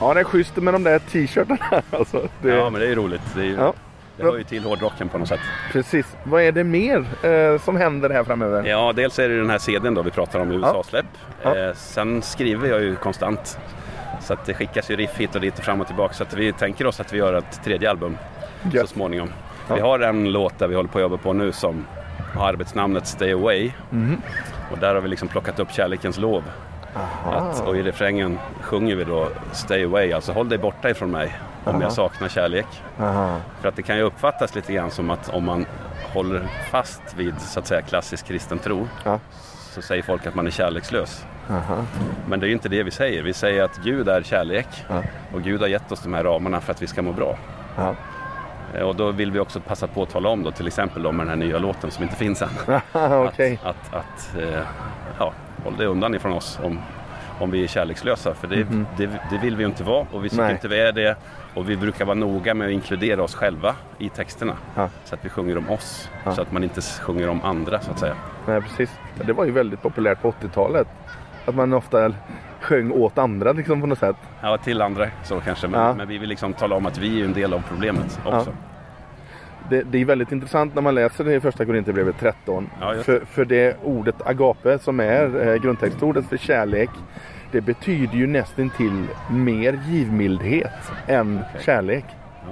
Ja, 0.00 0.14
det 0.14 0.20
är 0.20 0.24
schysst 0.24 0.56
med 0.56 0.74
de 0.74 0.82
där 0.82 0.98
t-shirtarna. 0.98 1.82
Alltså, 1.90 2.28
det... 2.42 2.48
Ja, 2.48 2.70
men 2.70 2.80
det 2.80 2.86
är 2.86 2.90
ju 2.90 2.94
roligt. 2.94 3.22
Det, 3.34 3.40
är 3.40 3.44
ju, 3.44 3.54
Ja. 3.54 3.74
Det 4.16 4.22
hör 4.22 4.36
ju 4.36 4.44
till 4.44 4.64
hårdrocken 4.64 5.08
på 5.08 5.18
något 5.18 5.28
sätt. 5.28 5.40
Precis. 5.72 6.16
Vad 6.24 6.42
är 6.42 6.52
det 6.52 6.64
mer 6.64 7.04
eh, 7.22 7.60
som 7.60 7.76
händer 7.76 8.10
här 8.10 8.24
framöver? 8.24 8.64
Ja, 8.64 8.92
dels 8.96 9.18
är 9.18 9.28
det 9.28 9.36
den 9.36 9.50
här 9.50 9.58
CDn 9.58 9.94
då 9.94 10.02
vi 10.02 10.10
pratar 10.10 10.40
om, 10.40 10.50
USA-släpp. 10.50 11.06
Ja. 11.42 11.56
Eh, 11.56 11.74
sen 11.74 12.22
skriver 12.22 12.68
jag 12.68 12.80
ju 12.82 12.96
konstant. 12.96 13.58
Så 14.20 14.32
att 14.32 14.46
det 14.46 14.54
skickas 14.54 14.90
ju 14.90 14.96
riff 14.96 15.16
hit 15.16 15.34
och 15.34 15.40
dit 15.40 15.58
och 15.58 15.64
fram 15.64 15.80
och 15.80 15.86
tillbaka. 15.86 16.14
Så 16.14 16.22
att 16.22 16.34
vi 16.34 16.52
tänker 16.52 16.86
oss 16.86 17.00
att 17.00 17.12
vi 17.12 17.18
gör 17.18 17.34
ett 17.34 17.64
tredje 17.64 17.90
album 17.90 18.16
så 18.70 18.76
Gött. 18.76 18.88
småningom. 18.88 19.28
Ja. 19.68 19.74
Vi 19.74 19.80
har 19.80 20.00
en 20.00 20.32
låt 20.32 20.58
där 20.58 20.68
vi 20.68 20.74
håller 20.74 20.88
på 20.88 20.98
att 20.98 21.02
jobba 21.02 21.16
på 21.16 21.32
nu 21.32 21.52
som 21.52 21.86
har 22.34 22.48
arbetsnamnet 22.48 23.06
Stay 23.06 23.32
Away. 23.32 23.70
Mhm. 23.90 24.22
Och 24.70 24.78
där 24.78 24.94
har 24.94 25.00
vi 25.00 25.08
liksom 25.08 25.28
plockat 25.28 25.60
upp 25.60 25.72
Kärlekens 25.72 26.18
lov. 26.18 26.42
Att, 27.24 27.66
och 27.68 27.76
i 27.76 27.82
refrängen 27.82 28.38
sjunger 28.60 28.96
vi 28.96 29.04
då 29.04 29.28
Stay 29.52 29.84
away, 29.84 30.12
alltså 30.12 30.32
håll 30.32 30.48
dig 30.48 30.58
borta 30.58 30.90
ifrån 30.90 31.10
mig 31.10 31.36
om 31.64 31.80
jag 31.80 31.92
saknar 31.92 32.28
kärlek. 32.28 32.66
För 33.60 33.68
att 33.68 33.76
det 33.76 33.82
kan 33.82 33.96
ju 33.96 34.02
uppfattas 34.02 34.54
lite 34.54 34.72
grann 34.72 34.90
som 34.90 35.10
att 35.10 35.28
om 35.28 35.44
man 35.44 35.66
håller 36.12 36.42
fast 36.70 37.02
vid 37.16 37.40
så 37.40 37.60
att 37.60 37.66
säga 37.66 37.82
klassisk 37.82 38.26
kristen 38.26 38.58
tro 38.58 38.88
så 39.74 39.82
säger 39.82 40.02
folk 40.02 40.26
att 40.26 40.34
man 40.34 40.46
är 40.46 40.50
kärlekslös. 40.50 41.24
Aha. 41.50 41.76
Men 42.28 42.40
det 42.40 42.46
är 42.46 42.48
ju 42.48 42.54
inte 42.54 42.68
det 42.68 42.82
vi 42.82 42.90
säger. 42.90 43.22
Vi 43.22 43.32
säger 43.32 43.62
att 43.64 43.76
Gud 43.84 44.08
är 44.08 44.22
kärlek 44.22 44.66
Ja. 44.88 45.02
och 45.34 45.42
Gud 45.42 45.60
har 45.60 45.68
gett 45.68 45.92
oss 45.92 46.02
de 46.02 46.14
här 46.14 46.24
ramarna 46.24 46.60
för 46.60 46.72
att 46.72 46.82
vi 46.82 46.86
ska 46.86 47.02
må 47.02 47.12
bra. 47.12 47.38
Ja. 47.76 47.94
Eh, 48.74 48.80
Och 48.82 48.96
då 48.96 49.10
vill 49.10 49.30
vi 49.30 49.38
också 49.38 49.60
passa 49.60 49.86
på 49.86 50.02
att 50.02 50.10
tala 50.10 50.28
om 50.28 50.42
då 50.42 50.50
till 50.50 50.66
exempel 50.66 51.02
då 51.02 51.12
med 51.12 51.26
den 51.26 51.40
här 51.40 51.46
nya 51.46 51.58
låten 51.58 51.90
som 51.90 52.02
inte 52.02 52.16
finns 52.16 52.42
än. 52.42 52.48
Okej. 53.26 53.58
Att, 53.62 53.76
att, 53.94 53.94
att 53.94 54.36
eh, 54.42 54.60
ja, 55.18 55.32
håll 55.64 55.76
dig 55.76 55.86
undan 55.86 56.14
ifrån 56.14 56.32
oss 56.32 56.58
om, 56.62 56.78
om 57.44 57.50
vi 57.50 57.64
är 57.64 57.66
kärlekslösa. 57.68 58.34
För 58.34 58.46
det, 58.48 58.66
det, 58.96 59.06
det 59.30 59.38
vill 59.42 59.56
vi 59.56 59.62
ju 59.62 59.68
inte 59.68 59.84
vara 59.84 60.06
och 60.12 60.24
vi 60.24 60.28
tycker. 60.28 60.42
Nej. 60.42 60.52
inte 60.52 60.68
vi 60.68 60.80
är 60.80 60.92
det. 60.92 61.16
Och 61.54 61.70
vi 61.70 61.76
brukar 61.76 62.04
vara 62.04 62.14
noga 62.14 62.54
med 62.54 62.66
att 62.66 62.72
inkludera 62.72 63.22
oss 63.22 63.34
själva 63.34 63.74
i 63.98 64.08
texterna. 64.08 64.56
Ja. 64.76 64.88
Så 65.04 65.14
att 65.14 65.24
vi 65.24 65.28
sjunger 65.28 65.58
om 65.58 65.70
oss. 65.70 66.10
Ja. 66.24 66.32
Så 66.32 66.42
att 66.42 66.52
man 66.52 66.64
inte 66.64 66.80
sjunger 66.80 67.28
om 67.28 67.42
andra 67.44 67.80
så 67.80 67.90
att 67.90 67.98
säga. 67.98 68.16
Nej, 68.46 68.60
precis. 68.60 68.90
Det 69.26 69.32
var 69.32 69.44
ju 69.44 69.50
väldigt 69.50 69.82
populärt 69.82 70.22
på 70.22 70.30
80-talet. 70.30 70.88
Att 71.46 71.54
man 71.54 71.72
ofta 71.72 72.12
sjöng 72.60 72.92
åt 72.92 73.18
andra 73.18 73.52
liksom 73.52 73.80
på 73.80 73.86
något 73.86 73.98
sätt. 73.98 74.16
Ja, 74.40 74.58
till 74.58 74.82
andra 74.82 75.06
så 75.22 75.40
kanske. 75.40 75.68
Men, 75.68 75.80
Ja. 75.80 75.94
men 75.94 76.08
vi 76.08 76.18
vill 76.18 76.28
liksom 76.28 76.52
tala 76.52 76.76
om 76.76 76.86
att 76.86 76.98
vi 76.98 77.20
är 77.20 77.24
en 77.24 77.32
del 77.32 77.54
av 77.54 77.62
problemet 77.68 78.20
också. 78.24 78.52
Det, 79.70 79.82
det 79.82 79.98
är 80.00 80.04
väldigt 80.04 80.32
intressant 80.32 80.74
när 80.74 80.82
man 80.82 80.94
läser 80.94 81.24
det 81.24 81.34
i 81.34 81.40
första 81.40 81.64
Korinthierbrevet 81.64 82.16
13. 82.20 82.70
Ja, 82.80 82.94
för, 83.02 83.20
för 83.24 83.44
det 83.44 83.76
ordet 83.82 84.26
agape 84.26 84.78
som 84.78 85.00
är 85.00 85.48
eh, 85.48 85.54
grundtextordet 85.54 86.26
för 86.28 86.36
kärlek. 86.36 86.90
Det 87.54 87.60
betyder 87.60 88.14
ju 88.14 88.26
nästan 88.26 88.70
till 88.70 89.06
mer 89.30 89.80
givmildhet 89.88 90.92
än 91.06 91.40
kärlek. 91.60 92.04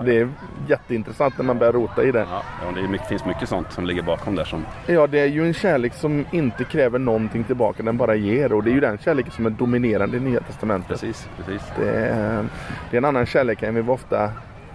Det 0.04 0.18
är 0.20 0.28
jätteintressant 0.68 1.38
när 1.38 1.44
man 1.44 1.58
börjar 1.58 1.72
rota 1.72 2.04
i 2.04 2.12
det. 2.12 2.26
Ja, 2.30 2.42
ja, 2.62 2.72
det 2.74 2.80
är 2.80 2.88
mycket, 2.88 3.08
finns 3.08 3.24
mycket 3.24 3.48
sånt 3.48 3.72
som 3.72 3.86
ligger 3.86 4.02
bakom 4.02 4.34
där 4.34 4.44
som 4.44 4.66
Ja, 4.86 5.06
det 5.06 5.20
är 5.20 5.26
ju 5.26 5.46
en 5.46 5.54
kärlek 5.54 5.94
som 5.94 6.24
inte 6.32 6.64
kräver 6.64 6.98
någonting 6.98 7.44
tillbaka, 7.44 7.82
den 7.82 7.96
bara 7.96 8.14
ger. 8.14 8.52
Och 8.52 8.64
det 8.64 8.70
är 8.70 8.74
ju 8.74 8.80
den 8.80 8.98
kärleken 8.98 9.32
som 9.32 9.46
är 9.46 9.50
dominerande 9.50 10.16
i 10.16 10.20
Nya 10.20 10.40
Testamentet. 10.40 10.88
precis, 10.88 11.28
precis. 11.36 11.62
Det 11.78 11.90
är, 11.90 12.44
det 12.90 12.96
är 12.96 12.98
en 12.98 13.04
annan 13.04 13.26
kärlek 13.26 13.62
än 13.62 13.74
vi 13.74 13.82
ofta 13.82 14.30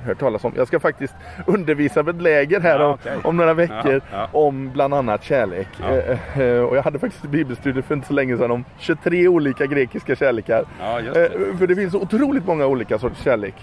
hört 0.06 0.20
talas 0.20 0.44
om. 0.44 0.54
Jag 0.56 0.68
ska 0.68 0.80
faktiskt 0.80 1.13
undervisa 1.46 2.04
vid 2.04 2.16
ett 2.16 2.22
läger 2.22 2.60
här 2.62 2.80
Ja, 2.80 2.86
om, 2.86 2.94
okej. 2.94 3.18
om 3.24 3.38
några 3.38 3.54
veckor 3.54 4.01
Ja, 4.12 4.18
ja. 4.32 4.39
om 4.39 4.72
bland 4.74 4.94
annat 4.94 5.24
kärlek. 5.24 5.68
Eh, 5.80 6.42
eh, 6.42 6.62
och 6.63 6.77
jag 6.77 6.84
hade 6.84 7.00
faktiskt 7.00 7.24
ett 7.24 7.30
bibelstudie 7.30 7.82
för 7.82 7.96
inte 7.96 8.08
så 8.08 8.13
länge 8.13 8.38
sedan 8.38 8.51
om 8.51 8.66
23 8.80 9.27
olika 9.27 9.66
grekiska 9.66 10.16
kärlekar. 10.16 10.63
Det. 11.13 11.25
Eh, 11.25 11.58
för 11.58 11.68
det 11.68 11.75
finns 11.75 11.94
otroligt 11.96 12.46
många 12.46 12.66
olika 12.66 13.00
sorters 13.00 13.24
kärlek. 13.24 13.56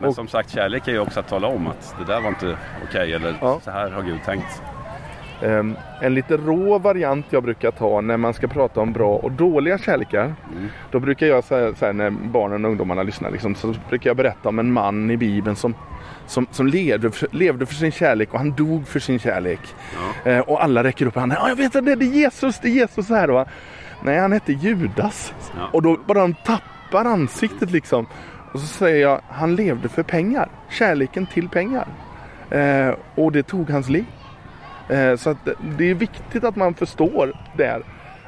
Men 0.00 0.08
och- 0.08 0.14
som 0.14 0.28
sagt, 0.28 0.50
kärlek 0.50 0.88
är 0.88 0.92
ju 0.92 0.98
också 0.98 1.20
att 1.20 1.28
tala 1.28 1.46
om 1.48 1.66
att 1.66 1.94
det 1.98 2.12
där 2.12 2.20
var 2.20 2.28
inte 2.28 2.56
okej 2.88 3.12
eller 3.12 3.34
Ja. 3.40 3.60
så 3.62 3.70
här 3.70 3.90
har 3.90 4.02
Gud 4.02 4.18
tänkt. 4.24 4.62
Ehm, 5.42 5.76
en 6.00 6.14
lite 6.14 6.36
rå 6.36 6.78
variant 6.78 7.26
jag 7.30 7.42
brukar 7.42 7.70
ta 7.70 8.00
när 8.00 8.16
man 8.16 8.34
ska 8.34 8.48
prata 8.48 8.80
om 8.80 8.92
bra 8.92 9.16
och 9.16 9.32
dåliga 9.32 9.78
kärlekar. 9.78 10.24
Mm. 10.24 10.68
Då 10.90 11.00
brukar 11.00 11.26
jag 11.26 11.44
säga 11.44 11.74
så 11.74 11.86
här, 11.86 11.92
när 11.92 12.10
barnen 12.10 12.64
och 12.64 12.70
ungdomarna 12.70 13.02
lyssnar 13.02 13.30
liksom, 13.30 13.54
så 13.54 13.74
brukar 13.88 14.10
jag 14.10 14.16
berätta 14.16 14.48
om 14.48 14.58
en 14.58 14.72
man 14.72 15.10
i 15.10 15.16
Bibeln 15.16 15.56
som, 15.56 15.74
som, 16.26 16.46
som 16.50 16.66
levde, 16.66 17.10
för, 17.10 17.28
levde 17.32 17.66
för 17.66 17.74
sin 17.74 17.92
kärlek 17.92 18.32
och 18.32 18.38
han 18.38 18.52
dog 18.52 18.88
för 18.88 19.00
sin 19.00 19.18
kärlek. 19.18 19.60
Eh, 20.24 20.40
och 20.40 20.64
alla 20.64 20.84
räcker 20.84 21.06
upp 21.06 21.16
handen. 21.16 21.38
Ja, 21.40 21.48
jag 21.48 21.56
vet 21.56 21.76
att 21.76 21.84
det 21.84 21.92
är 21.92 22.02
Jesus, 22.02 22.58
det 22.60 22.68
är 22.68 22.72
Jesus 22.72 23.08
här 23.08 23.28
va. 23.28 23.46
Nej, 24.02 24.18
han 24.18 24.32
hette 24.32 24.52
Judas. 24.52 25.34
Ja. 25.56 25.68
Och 25.72 25.82
då 25.82 25.98
bara 26.06 26.20
de 26.20 26.34
tappar 26.34 27.04
ansiktet 27.04 27.70
liksom. 27.70 28.06
Och 28.52 28.60
så 28.60 28.66
säger 28.66 29.02
jag, 29.02 29.20
han 29.28 29.56
levde 29.56 29.88
för 29.88 30.02
pengar. 30.02 30.48
Kärleken 30.70 31.26
till 31.26 31.48
pengar. 31.48 31.86
Eh, 32.50 32.94
och 33.14 33.32
det 33.32 33.42
tog 33.42 33.70
hans 33.70 33.88
liv. 33.88 34.04
Eh, 34.88 35.16
så 35.16 35.30
att 35.30 35.44
det- 35.44 35.54
det 35.78 35.90
är 35.90 35.94
viktigt 35.94 36.44
att 36.44 36.56
man 36.56 36.74
förstår 36.74 37.32
där. 37.56 37.76
Att 37.76 37.82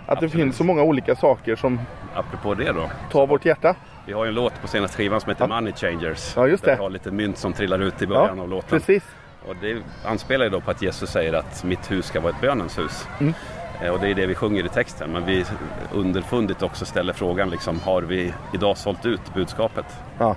det 0.07 0.13
Absolut. 0.13 0.33
finns 0.33 0.57
så 0.57 0.65
många 0.65 0.83
olika 0.83 1.17
saker 1.17 1.57
som 1.57 1.81
Apropå 2.15 2.55
det 2.55 2.73
då. 2.73 2.91
tar 3.13 3.27
vårt 3.27 3.45
hjärta. 3.45 3.75
Vi 4.07 4.13
har 4.13 4.25
ju 4.25 4.29
en 4.29 4.35
låt 4.35 4.61
på 4.63 4.69
senaste 4.69 4.97
skivan 4.97 5.21
som 5.21 5.29
heter 5.31 5.47
Money 5.49 5.73
Changers. 5.73 6.33
Ja, 6.37 6.47
just 6.49 6.65
Där 6.65 6.71
det. 6.71 6.77
vi 6.77 6.83
har 6.83 6.91
lite 6.91 7.11
mynt 7.11 7.39
som 7.39 7.53
trillar 7.53 7.79
ut 7.83 8.03
i 8.03 8.07
början 8.07 8.37
Ja, 8.37 8.43
av 8.43 8.49
låten. 8.49 8.69
precis. 8.81 9.03
Och 9.49 9.55
det 9.61 9.77
anspelar 10.05 10.45
ju 10.45 10.51
då 10.51 10.61
på 10.61 10.71
att 10.71 10.83
Jesus 10.83 11.11
säger 11.11 11.33
att 11.33 11.65
mitt 11.65 11.91
hus 11.91 12.07
ska 12.07 12.21
vara 12.21 12.33
ett 12.33 12.41
bönens 12.41 12.79
hus. 12.79 13.09
Mm. 13.21 13.35
Eh, 13.83 13.91
Och 13.91 14.01
det 14.01 14.09
är 14.11 14.15
det 14.15 14.27
vi 14.27 14.35
sjunger 14.35 14.67
i 14.67 14.69
texten. 14.69 15.11
Men 15.13 15.27
vi 15.27 15.45
underfundigt 15.93 16.63
också 16.63 16.85
ställer 16.85 17.13
frågan 17.13 17.51
liksom, 17.51 17.81
har 17.81 18.03
vi 18.03 18.35
idag 18.55 18.77
sålt 18.77 19.07
ut 19.07 19.35
budskapet? 19.35 19.87
Ja. 20.19 20.37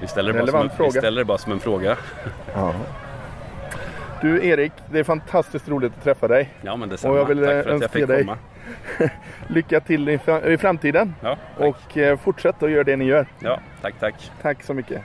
Vi 0.00 0.06
ställer, 0.06 0.32
det 0.32 0.38
bara 0.38 0.46
som 0.46 0.54
en, 0.56 0.62
Relevant 0.62 0.72
vi 0.72 0.76
fråga. 0.76 0.90
ställer 1.00 1.20
det 1.20 1.24
bara 1.24 1.38
som 1.38 1.52
en 1.52 1.60
fråga. 1.60 1.96
Ja. 2.54 2.72
Du 4.20 4.46
Erik, 4.46 4.72
det 4.92 4.98
är 4.98 5.04
fantastiskt 5.04 5.68
roligt 5.68 5.92
att 5.98 6.04
träffa 6.04 6.28
dig. 6.28 6.48
Ja 6.62 6.76
men 6.76 6.88
detsamma. 6.88 7.14
Och 7.14 7.20
jag 7.20 7.24
vill, 7.24 7.38
Tack 7.38 7.48
eh, 7.54 7.62
för 7.62 7.70
att 7.74 7.80
jag 7.82 7.90
fick 7.90 8.06
dig- 8.08 8.24
komma. 8.24 8.38
Lycka 9.48 9.80
till 9.80 10.08
i, 10.08 10.18
fra- 10.18 10.46
i 10.52 10.58
framtiden 10.58 11.14
Ja, 11.22 11.36
tack. 11.58 11.66
och 11.68 11.98
eh, 11.98 12.18
fortsätt 12.18 12.62
att 12.62 12.70
göra 12.70 12.84
det 12.84 12.96
ni 12.96 13.04
gör. 13.04 13.26
Ja, 13.38 13.60
tack, 13.82 13.94
tack. 14.00 14.30
Tack 14.42 14.62
så 14.62 14.74
mycket. 14.74 15.02